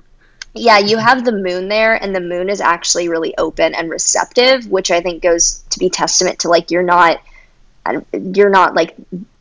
[0.53, 4.69] Yeah, you have the moon there, and the moon is actually really open and receptive,
[4.69, 7.21] which I think goes to be testament to like you're not,
[8.13, 8.95] you're not like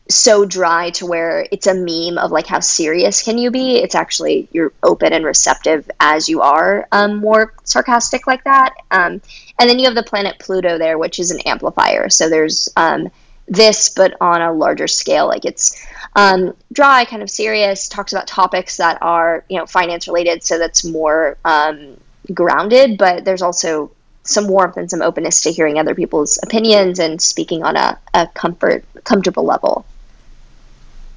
[0.09, 3.77] so dry to where it's a meme of like how serious can you be?
[3.77, 8.75] It's actually you're open and receptive as you are um, more sarcastic like that.
[8.91, 9.23] Um,
[9.59, 12.11] and then you have the planet pluto there which is an amplifier.
[12.11, 13.11] So there's um,
[13.49, 15.27] this but on a larger scale.
[15.27, 15.87] Like it's
[16.17, 20.59] um, dry kind of serious talks about topics that are you know finance related so
[20.59, 21.97] that's more um,
[22.35, 22.99] grounded.
[22.99, 23.91] But there's also
[24.23, 28.27] some warmth and some openness to hearing other people's opinions and speaking on a, a
[28.35, 29.87] comfort comfortable level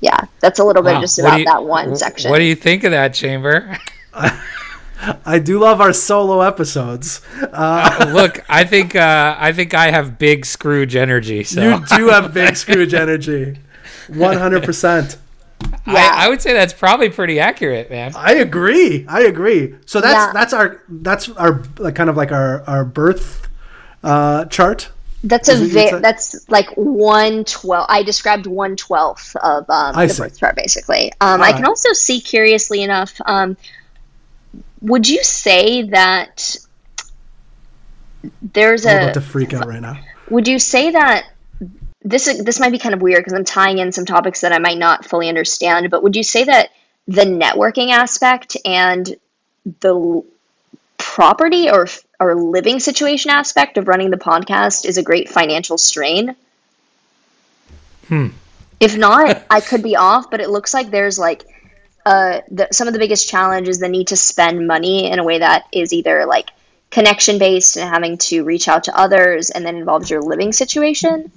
[0.01, 1.01] yeah, that's a little bit wow.
[1.01, 2.31] just about you, that one section.
[2.31, 3.77] What do you think of that, Chamber?
[5.25, 7.21] I do love our solo episodes.
[7.41, 11.43] Uh, uh, look, I think uh, I think I have big Scrooge energy.
[11.43, 11.61] So.
[11.61, 13.59] You do have big Scrooge energy,
[14.07, 15.17] one hundred percent.
[15.85, 18.13] I, I would say that's probably pretty accurate, man.
[18.15, 19.05] I agree.
[19.07, 19.75] I agree.
[19.85, 20.33] So that's yeah.
[20.33, 23.47] that's our that's our like, kind of like our our birth
[24.03, 24.91] uh, chart
[25.23, 27.87] that's a very that's like one twelfth.
[27.89, 30.21] I described one twelfth of um, the see.
[30.21, 31.11] birth chart, basically.
[31.19, 33.57] Um, I can also see, curiously enough, um,
[34.81, 36.57] would you say that
[38.41, 39.99] there's I'm a about to freak out right now?
[40.29, 41.25] Would you say that
[42.03, 44.59] this this might be kind of weird because I'm tying in some topics that I
[44.59, 46.69] might not fully understand, but would you say that
[47.07, 49.15] the networking aspect and
[49.79, 50.23] the
[50.97, 51.87] property or
[52.19, 56.35] or living situation aspect of running the podcast is a great financial strain.
[58.07, 58.27] Hmm.
[58.79, 61.43] If not, I could be off, but it looks like there's like
[62.05, 65.23] uh, the, some of the biggest challenge is the need to spend money in a
[65.23, 66.49] way that is either like
[66.89, 71.31] connection based and having to reach out to others and then involves your living situation.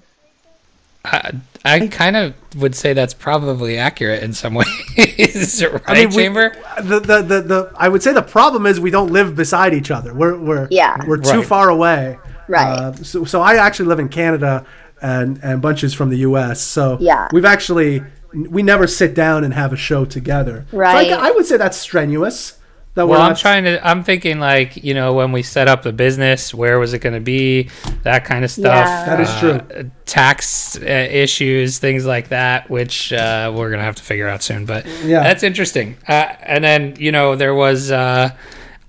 [1.05, 1.33] I,
[1.65, 4.55] I kind of would say that's probably accurate in some
[4.97, 6.57] ways, right, I mean, Chamber?
[6.83, 9.91] The, the, the, the, I would say the problem is we don't live beside each
[9.91, 10.13] other.
[10.15, 10.99] We're, we're, yeah.
[11.07, 11.47] we're too right.
[11.47, 12.19] far away.
[12.49, 12.67] Right.
[12.67, 14.67] Uh, so, so I actually live in Canada
[15.01, 16.61] and, and bunches from the U.S.
[16.61, 17.29] So yeah.
[17.33, 20.67] we've actually, we never sit down and have a show together.
[20.73, 21.09] Right.
[21.09, 22.59] So I, I would say that's strenuous.
[23.01, 23.87] That well, I'm trying to.
[23.87, 27.15] I'm thinking like you know when we set up the business, where was it going
[27.15, 27.71] to be?
[28.03, 28.87] That kind of stuff.
[28.87, 29.07] Yeah.
[29.07, 29.91] That is uh, true.
[30.05, 34.67] tax uh, issues, things like that, which uh, we're gonna have to figure out soon.
[34.67, 35.97] But yeah, that's interesting.
[36.07, 38.37] Uh, and then you know there was uh,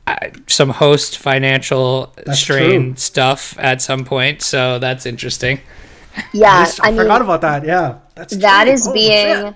[0.08, 0.16] uh,
[0.48, 2.96] some host financial that's strain true.
[2.98, 5.62] stuff at some point, so that's interesting.
[6.34, 7.64] Yeah, I, I forgot about that.
[7.64, 8.74] Yeah, that's that true.
[8.74, 9.56] is oh, being shit.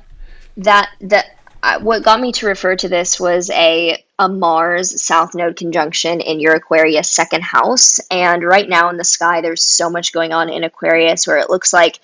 [0.57, 1.34] that that
[1.81, 6.39] what got me to refer to this was a a Mars South Node conjunction in
[6.39, 7.99] your Aquarius second house.
[8.09, 11.49] And right now in the sky, there's so much going on in Aquarius where it
[11.49, 11.99] looks like,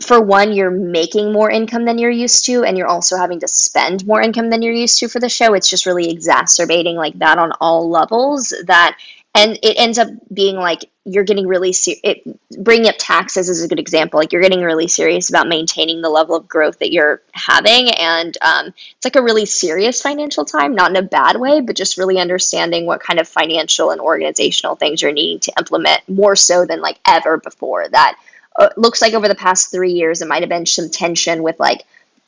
[0.00, 3.48] for one, you're making more income than you're used to, and you're also having to
[3.48, 5.54] spend more income than you're used to for the show.
[5.54, 8.54] It's just really exacerbating like that on all levels.
[8.66, 8.98] That
[9.36, 12.22] and it ends up being like you're getting really ser- it
[12.58, 14.18] bringing up taxes is a good example.
[14.18, 17.90] Like you're getting really serious about maintaining the level of growth that you're having.
[17.90, 21.76] And um, it's like a really serious financial time not in a bad way but
[21.76, 26.34] just really understanding what kind of financial and organizational things you're needing to implement more
[26.34, 27.86] so than like ever before.
[27.88, 28.18] That
[28.58, 31.60] uh, looks like over the past three years it might have been some tension with
[31.60, 31.84] like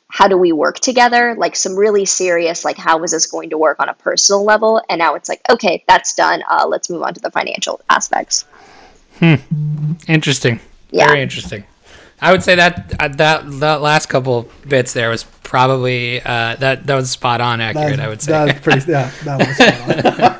[0.09, 1.35] how do we work together?
[1.37, 4.81] Like some really serious like how is this going to work on a personal level?
[4.89, 6.43] And now it's like okay that's done.
[6.49, 8.45] Uh, let's move on to the financial aspects.
[9.19, 9.35] Hmm.
[10.07, 10.59] Interesting.
[10.91, 11.07] Yeah.
[11.07, 11.63] very interesting.
[12.21, 16.87] I would say that uh, that that last couple bits there was probably uh, that
[16.87, 18.31] that was spot on accurate that, i would say.
[18.31, 20.39] that pretty, yeah that was spot on.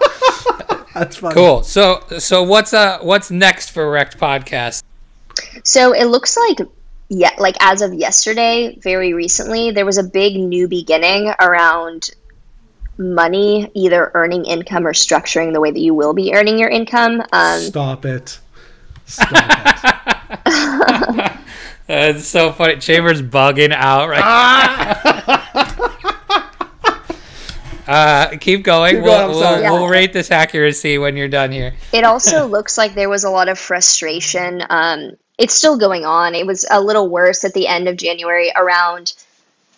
[0.93, 1.35] That's funny.
[1.35, 1.63] cool.
[1.63, 4.83] So so what's uh what's next for Rekt podcast?
[5.63, 6.67] So it looks like
[7.09, 12.11] yeah, like as of yesterday, very recently, there was a big new beginning around
[12.99, 17.23] money, either earning income or structuring the way that you will be earning your income.
[17.31, 18.39] Um, Stop it.
[19.05, 19.33] Stop
[20.45, 20.45] it.
[21.87, 22.77] That's so funny.
[22.77, 24.21] Chambers bugging out right
[27.87, 28.97] uh, keep going.
[28.97, 29.71] Keep we'll, we'll, yeah.
[29.71, 31.73] we'll, rate this accuracy when you're done here.
[31.91, 36.35] It also looks like there was a lot of frustration um, it's still going on.
[36.35, 39.13] It was a little worse at the end of January around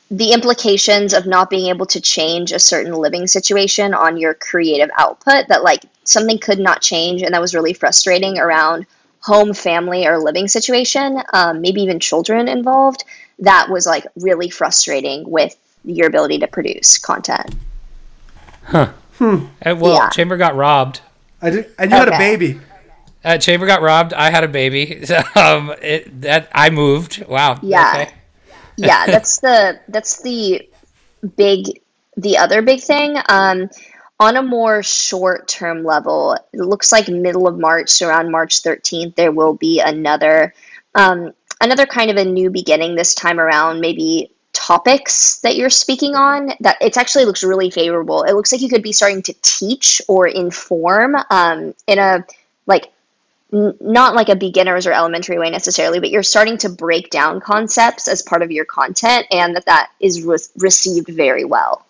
[0.09, 4.89] the implications of not being able to change a certain living situation on your creative
[4.97, 8.86] output that like something could not change and that was really frustrating around
[9.22, 13.05] home family or living situation um, maybe even children involved
[13.39, 15.55] that was like really frustrating with
[15.86, 17.55] your ability to produce content
[18.66, 19.45] huh hmm.
[19.64, 20.09] well yeah.
[20.09, 20.99] chamber got robbed
[21.41, 22.12] I did, and you okay.
[22.12, 22.59] had a baby
[23.24, 25.04] uh, chamber got robbed i had a baby
[25.36, 28.14] um, it, that i moved wow yeah okay
[28.82, 30.68] yeah, that's the that's the
[31.36, 31.82] big
[32.18, 33.18] the other big thing.
[33.30, 33.70] Um,
[34.20, 39.16] on a more short term level, it looks like middle of March, around March 13th,
[39.16, 40.54] there will be another
[40.96, 43.80] um, another kind of a new beginning this time around.
[43.80, 48.24] Maybe topics that you're speaking on that it actually looks really favorable.
[48.24, 52.26] It looks like you could be starting to teach or inform um, in a
[52.68, 52.92] like
[53.52, 58.08] not like a beginners or elementary way necessarily, but you're starting to break down concepts
[58.08, 61.86] as part of your content, and that that is re- received very well.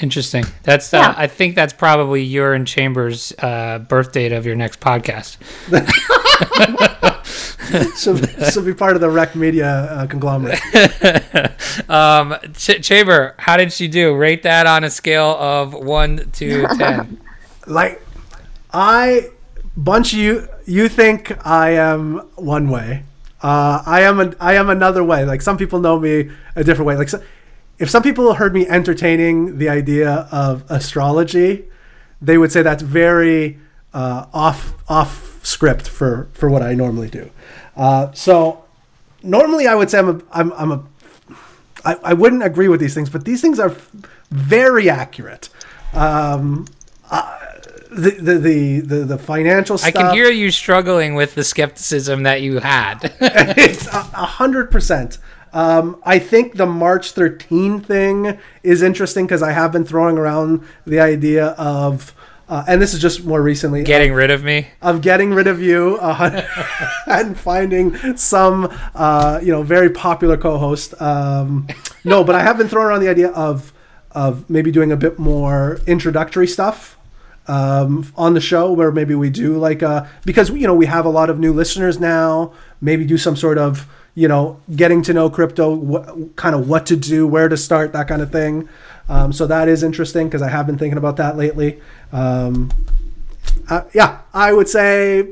[0.00, 0.44] Interesting.
[0.62, 1.14] That's uh, yeah.
[1.16, 5.38] I think that's probably your and Chambers' uh, birth date of your next podcast.
[7.96, 10.60] so, so be part of the Rekt Media uh, conglomerate.
[11.90, 14.14] um, Ch- Chamber, how did she do?
[14.14, 17.20] Rate that on a scale of one to ten.
[17.66, 18.00] like,
[18.72, 19.30] I
[19.76, 23.02] bunch of you you think I am one way.
[23.42, 25.24] Uh, I am I am another way.
[25.24, 26.96] Like some people know me a different way.
[26.96, 27.22] Like so,
[27.78, 31.64] if some people heard me entertaining the idea of astrology,
[32.20, 33.58] they would say that's very
[33.94, 37.30] uh, off off script for for what I normally do.
[37.74, 38.64] Uh, so
[39.22, 40.84] normally I would say I'm a I'm, I'm a
[41.84, 43.74] I, I wouldn't agree with these things, but these things are
[44.30, 45.48] very accurate.
[45.94, 46.66] Um,
[47.98, 49.88] the, the the the the, financial stuff.
[49.88, 52.98] I can hear you struggling with the skepticism that you had.
[53.20, 55.18] it's a hundred percent.
[55.52, 60.62] Um, I think the March 13 thing is interesting because I have been throwing around
[60.86, 62.14] the idea of,
[62.50, 65.46] uh, and this is just more recently, getting of, rid of me, of getting rid
[65.46, 66.46] of you, uh,
[67.06, 71.00] and finding some, uh, you know, very popular co-host.
[71.00, 71.66] Um,
[72.04, 73.72] no, but I have been throwing around the idea of
[74.12, 76.97] of maybe doing a bit more introductory stuff
[77.48, 81.06] um, on the show where maybe we do like uh because you know we have
[81.06, 85.14] a lot of new listeners now maybe do some sort of you know getting to
[85.14, 88.68] know crypto what kind of what to do where to start that kind of thing.
[89.08, 91.80] Um, so that is interesting because i have been thinking about that lately.
[92.12, 92.70] Um,
[93.70, 95.28] uh, yeah i would say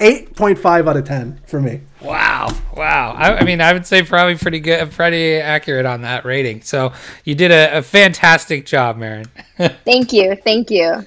[0.00, 1.82] 8.5 out of 10 for me.
[2.00, 3.12] Wow wow.
[3.12, 6.62] I, I, mean i would say probably pretty good pretty accurate on that rating.
[6.62, 6.92] So
[7.24, 9.26] you did a, a fantastic job Maren
[9.84, 11.06] thank you thank you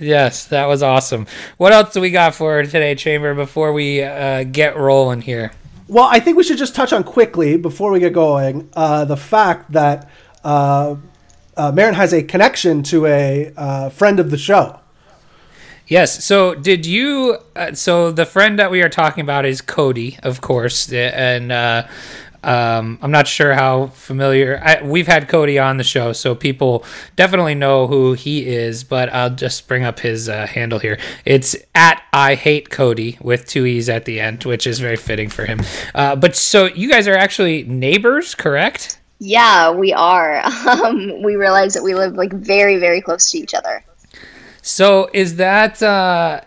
[0.00, 1.26] yes, that was awesome.
[1.56, 5.52] What else do we got for today, Chamber, before we uh, get rolling here?
[5.88, 9.16] Well, I think we should just touch on quickly before we get going uh, the
[9.16, 10.10] fact that
[10.42, 10.96] uh,
[11.56, 14.80] uh, Maren has a connection to a uh, friend of the show.
[15.86, 16.24] Yes.
[16.24, 17.38] So, did you?
[17.54, 21.86] Uh, so, the friend that we are talking about is Cody, of course, and uh,
[22.46, 24.60] um, I'm not sure how familiar.
[24.62, 26.84] I, we've had Cody on the show, so people
[27.16, 28.84] definitely know who he is.
[28.84, 30.98] But I'll just bring up his uh, handle here.
[31.24, 35.28] It's at I hate Cody with two e's at the end, which is very fitting
[35.28, 35.60] for him.
[35.92, 39.00] Uh, but so you guys are actually neighbors, correct?
[39.18, 40.42] Yeah, we are.
[40.66, 43.82] Um, we realize that we live like very, very close to each other.
[44.62, 45.82] So is that?
[45.82, 46.42] Uh,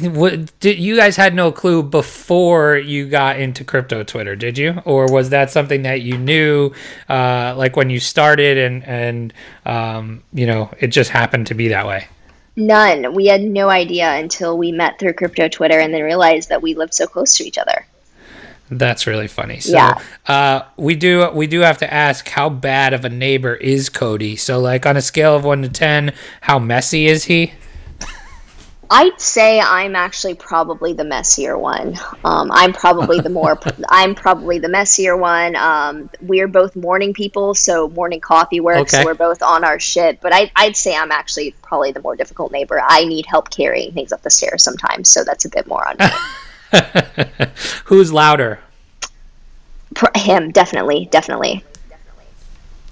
[0.00, 4.80] what, did you guys had no clue before you got into crypto Twitter, did you?
[4.84, 6.72] Or was that something that you knew,
[7.08, 9.34] uh, like when you started, and and
[9.66, 12.06] um, you know it just happened to be that way?
[12.56, 13.14] None.
[13.14, 16.74] We had no idea until we met through crypto Twitter, and then realized that we
[16.74, 17.86] lived so close to each other.
[18.70, 19.60] That's really funny.
[19.60, 20.00] So yeah.
[20.26, 24.36] uh, we do we do have to ask how bad of a neighbor is Cody.
[24.36, 27.52] So like on a scale of one to ten, how messy is he?
[28.94, 31.98] I'd say I'm actually probably the messier one.
[32.26, 33.58] Um, I'm probably the more.
[33.88, 35.56] I'm probably the messier one.
[35.56, 38.92] Um, we're both morning people, so morning coffee works.
[38.92, 39.02] Okay.
[39.02, 40.20] So we're both on our shit.
[40.20, 42.82] But I, I'd say I'm actually probably the more difficult neighbor.
[42.86, 45.96] I need help carrying things up the stairs sometimes, so that's a bit more on
[45.98, 47.46] me.
[47.86, 48.60] Who's louder?
[50.14, 51.64] Him, definitely, definitely.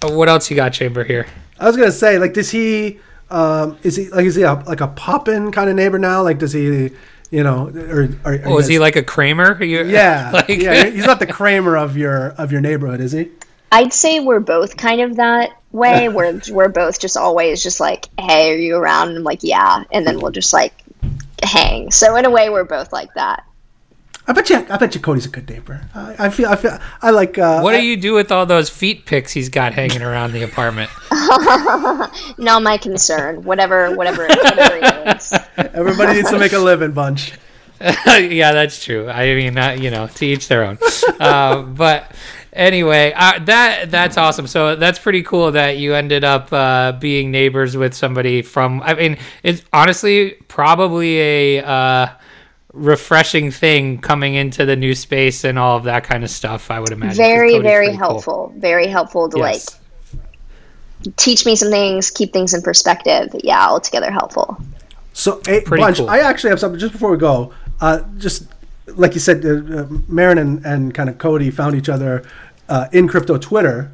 [0.00, 1.26] what else you got, Chamber here?
[1.58, 3.00] I was gonna say, like, does he?
[3.30, 6.22] Um, is he like is he a, like a poppin kind of neighbor now?
[6.22, 6.90] Like does he,
[7.30, 9.62] you know, or, or, or oh, is he like a Kramer?
[9.62, 10.48] You're, yeah, like...
[10.48, 10.86] yeah.
[10.86, 13.30] He's not the Kramer of your of your neighborhood, is he?
[13.72, 16.08] I'd say we're both kind of that way.
[16.10, 19.08] we're we're both just always just like, hey, are you around?
[19.08, 20.74] And I'm like, yeah, and then we'll just like
[21.42, 21.90] hang.
[21.90, 23.44] So in a way, we're both like that.
[24.30, 24.64] I bet you.
[24.70, 25.80] I bet you Cody's a good neighbor.
[25.92, 26.48] I, I feel.
[26.48, 26.78] I feel.
[27.02, 27.36] I like.
[27.36, 30.42] Uh, What do you do with all those feet pics he's got hanging around the
[30.44, 30.88] apartment?
[32.38, 33.42] Not my concern.
[33.42, 35.32] Whatever, whatever, whatever it is.
[35.56, 37.32] Everybody needs to make a living, bunch.
[37.80, 39.08] yeah, that's true.
[39.08, 40.78] I mean, uh, you know, to each their own.
[41.18, 42.12] uh, but
[42.52, 44.46] anyway, uh, that that's awesome.
[44.46, 48.80] So that's pretty cool that you ended up uh, being neighbors with somebody from.
[48.82, 52.08] I mean, it's honestly probably a uh,
[52.72, 56.70] refreshing thing coming into the new space and all of that kind of stuff.
[56.70, 58.08] I would imagine Very, very pretty cool.
[58.08, 58.54] helpful.
[58.56, 59.78] Very helpful to Yes.
[61.02, 63.34] like teach me some things, keep things in perspective.
[63.42, 64.56] Yeah, altogether helpful.
[65.12, 65.96] So, a Pretty bunch.
[65.98, 66.08] cool.
[66.08, 67.52] I actually have something just before we go.
[67.80, 68.44] Uh, just
[68.86, 69.48] like you said, uh,
[69.82, 72.22] uh, Maren and, and kind of Cody found each other
[72.68, 73.90] uh, in crypto Twitter.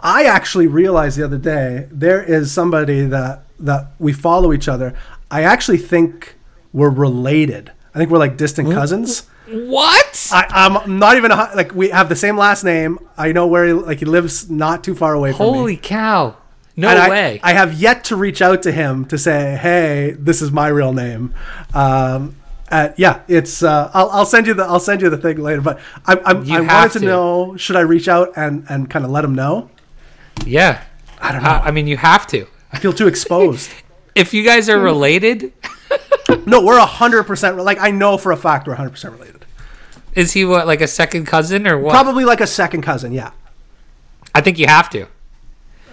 [0.00, 4.94] I actually realized the other day there is somebody that that we follow each other.
[5.30, 6.34] I actually think
[6.72, 7.72] we're related.
[7.94, 9.28] I think we're like distant cousins.
[9.48, 10.28] What?
[10.32, 12.98] I, I'm not even a, like we have the same last name.
[13.16, 15.52] I know where he like he lives not too far away from me.
[15.58, 16.36] Holy cow!
[16.76, 17.40] No And I- way.
[17.42, 20.92] I, have yet to reach out to him to say, "Hey, this is my real
[20.92, 21.34] name."
[21.74, 22.36] Um,
[22.70, 23.62] uh, yeah, it's.
[23.62, 24.64] Uh, I'll, I'll send you the.
[24.64, 25.60] I'll send you the thing later.
[25.60, 27.04] But I, I, You I have wanted to, to.
[27.06, 29.70] know: should I reach out and and kind of let him know?
[30.44, 30.82] yeah.
[31.20, 31.48] I don't know.
[31.48, 32.46] I, mean, you have to.
[32.70, 33.70] I feel too exposed.
[34.14, 35.52] If you guys are related,
[36.46, 37.56] no, we're hundred percent.
[37.56, 39.44] Like I know for a fact we're hundred percent related.
[40.14, 41.92] is he what like a second cousin or what?
[41.92, 43.12] Probably like a second cousin.
[43.12, 43.32] Yeah.
[44.34, 45.06] I think you have to.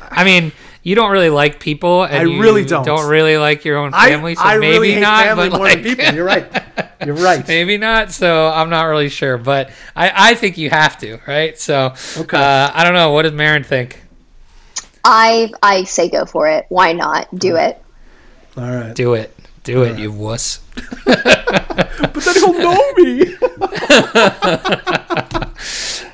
[0.10, 0.52] I mean,
[0.84, 2.84] you don't really like people, and I you really don't.
[2.84, 5.24] Don't really like your own I, family, so I maybe really not.
[5.26, 6.14] family but more like, than people.
[6.16, 6.64] You're right.
[7.06, 7.48] You're right.
[7.48, 8.12] maybe not.
[8.12, 11.58] So I'm not really sure, but I, I think you have to, right?
[11.58, 12.38] So Okay.
[12.38, 13.12] uh, I don't know.
[13.12, 14.02] What does Maren think?
[15.04, 16.66] I I say go for it.
[16.70, 17.34] Why not?
[17.34, 17.82] Do it.
[18.58, 18.94] All right.
[18.96, 19.36] Do it.
[19.64, 20.60] Do it, you wuss.
[21.06, 23.36] But then he'll know me.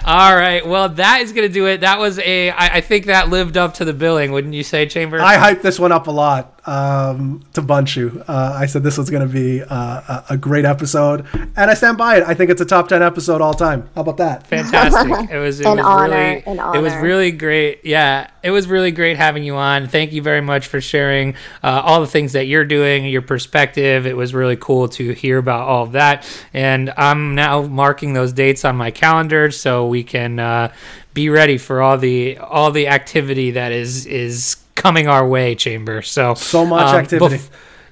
[0.05, 0.65] All right.
[0.65, 1.81] Well, that is going to do it.
[1.81, 2.49] That was a.
[2.51, 5.19] I, I think that lived up to the billing, wouldn't you say, Chamber?
[5.21, 8.23] I hyped this one up a lot um, to Bunshu.
[8.27, 11.73] Uh, I said this was going to be uh, a, a great episode, and I
[11.73, 12.23] stand by it.
[12.23, 13.89] I think it's a top ten episode all time.
[13.95, 14.47] How about that?
[14.47, 15.29] fantastic.
[15.37, 17.81] It was it An was honor, really an it was really great.
[17.85, 19.87] Yeah, it was really great having you on.
[19.87, 21.33] Thank you very much for sharing
[21.63, 24.05] uh, all the things that you're doing, your perspective.
[24.05, 26.25] It was really cool to hear about all of that.
[26.53, 30.73] And I'm now marking those dates on my calendar so we can uh,
[31.13, 36.01] be ready for all the all the activity that is is coming our way, Chamber.
[36.01, 37.39] So So much activity.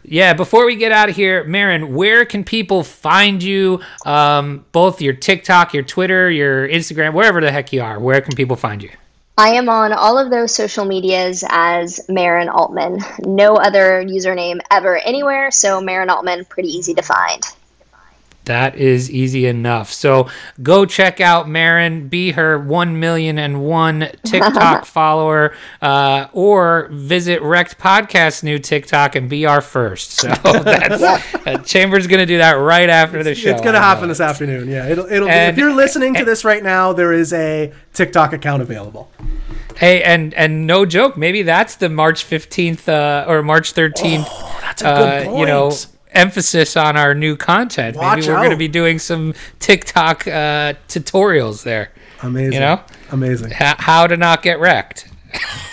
[0.04, 3.82] yeah, before we get out of here, Maren, where can people find you?
[4.06, 8.00] Um, both your TikTok, your Twitter, your Instagram, wherever the heck you are.
[8.00, 8.92] Where can people find you?
[9.38, 13.00] I am on all of those social medias as Maren Altman.
[13.20, 17.44] No other username ever anywhere, so Maren Altman, pretty easy to find.
[18.46, 19.92] That is easy enough.
[19.92, 20.30] So
[20.62, 27.42] go check out Maren, be her 1 million and one TikTok follower, uh, or visit
[27.42, 30.12] Rekt Podcast's new TikTok and be our first.
[30.12, 33.50] So that's uh, Chambers going to do that right after the show.
[33.50, 34.70] it's going to happen this afternoon.
[34.70, 35.06] Yeah, it'll.
[35.12, 39.12] it'll And- if you're listening to this right now, there is a TikTok account available.
[39.78, 44.28] Hey, and and no joke, maybe that's the March fifteenth uh, or March thirteenth.
[44.62, 45.40] That's a uh, good point.
[45.40, 45.72] you know,
[46.16, 47.96] emphasis on our new content.
[47.98, 51.92] Watch maybe we're going to be doing some TikTok uh, tutorials there.
[52.24, 52.54] amazing.
[52.54, 52.82] you know?
[53.12, 53.52] amazing.
[53.52, 55.10] H- how to not get wrecked.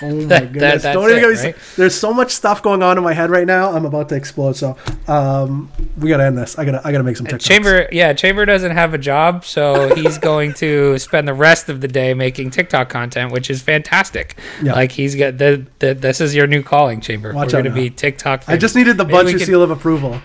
[0.02, 0.82] Oh my That- goodness!
[0.82, 1.56] that's Don't even it, right?
[1.76, 3.70] There's so much stuff going on in my head right now.
[3.70, 4.56] I'm about to explode.
[4.56, 4.76] So
[5.06, 6.58] um, we gotta end this.
[6.58, 6.80] I gotta.
[6.84, 7.42] I gotta make some TikToks.
[7.42, 11.80] Chamber, yeah, Chamber doesn't have a job, so he's going to spend the rest of
[11.80, 14.36] the day making TikTok content, which is fantastic.
[14.60, 14.72] Yeah.
[14.72, 17.32] Like he's got the, the this is your new calling, Chamber.
[17.32, 17.76] Watch We're going to now.
[17.76, 18.42] be TikTok.
[18.48, 20.20] I just needed the Maybe we bunch of could- seal of approval.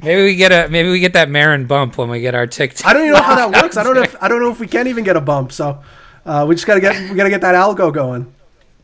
[0.00, 2.86] Maybe we get a maybe we get that Maren bump when we get our TikTok.
[2.86, 3.76] I don't even know how that works.
[3.76, 4.02] I don't know.
[4.02, 5.52] If, I don't know if we can even get a bump.
[5.52, 5.82] So
[6.26, 7.10] uh, we just gotta get.
[7.10, 8.32] We gotta get that algo going.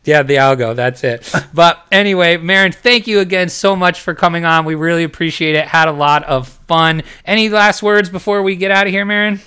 [0.03, 0.75] Yeah, the algo.
[0.75, 1.31] That's it.
[1.53, 4.65] But anyway, Maren, thank you again so much for coming on.
[4.65, 5.67] We really appreciate it.
[5.67, 7.03] Had a lot of fun.
[7.25, 9.41] Any last words before we get out of here, Maren?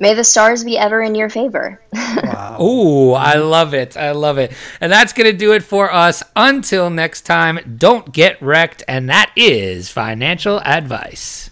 [0.00, 1.80] May the stars be ever in your favor.
[2.60, 3.96] Ooh, I love it.
[3.96, 4.52] I love it.
[4.80, 6.22] And that's going to do it for us.
[6.36, 8.84] Until next time, don't get wrecked.
[8.86, 11.50] And that is financial advice.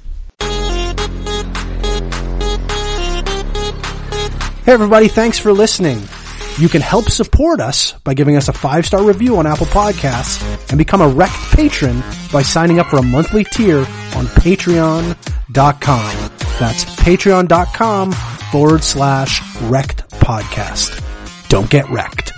[4.65, 5.07] Hey everybody!
[5.07, 6.03] Thanks for listening.
[6.59, 10.43] You can help support us by giving us a five star review on Apple Podcasts
[10.71, 16.36] and become a Rekt patron by signing up for a monthly tier on Patreon.com.
[16.59, 19.41] That's patreon.com forward slash
[19.71, 21.03] Rekt Podcast.
[21.49, 22.36] Don't get wrecked.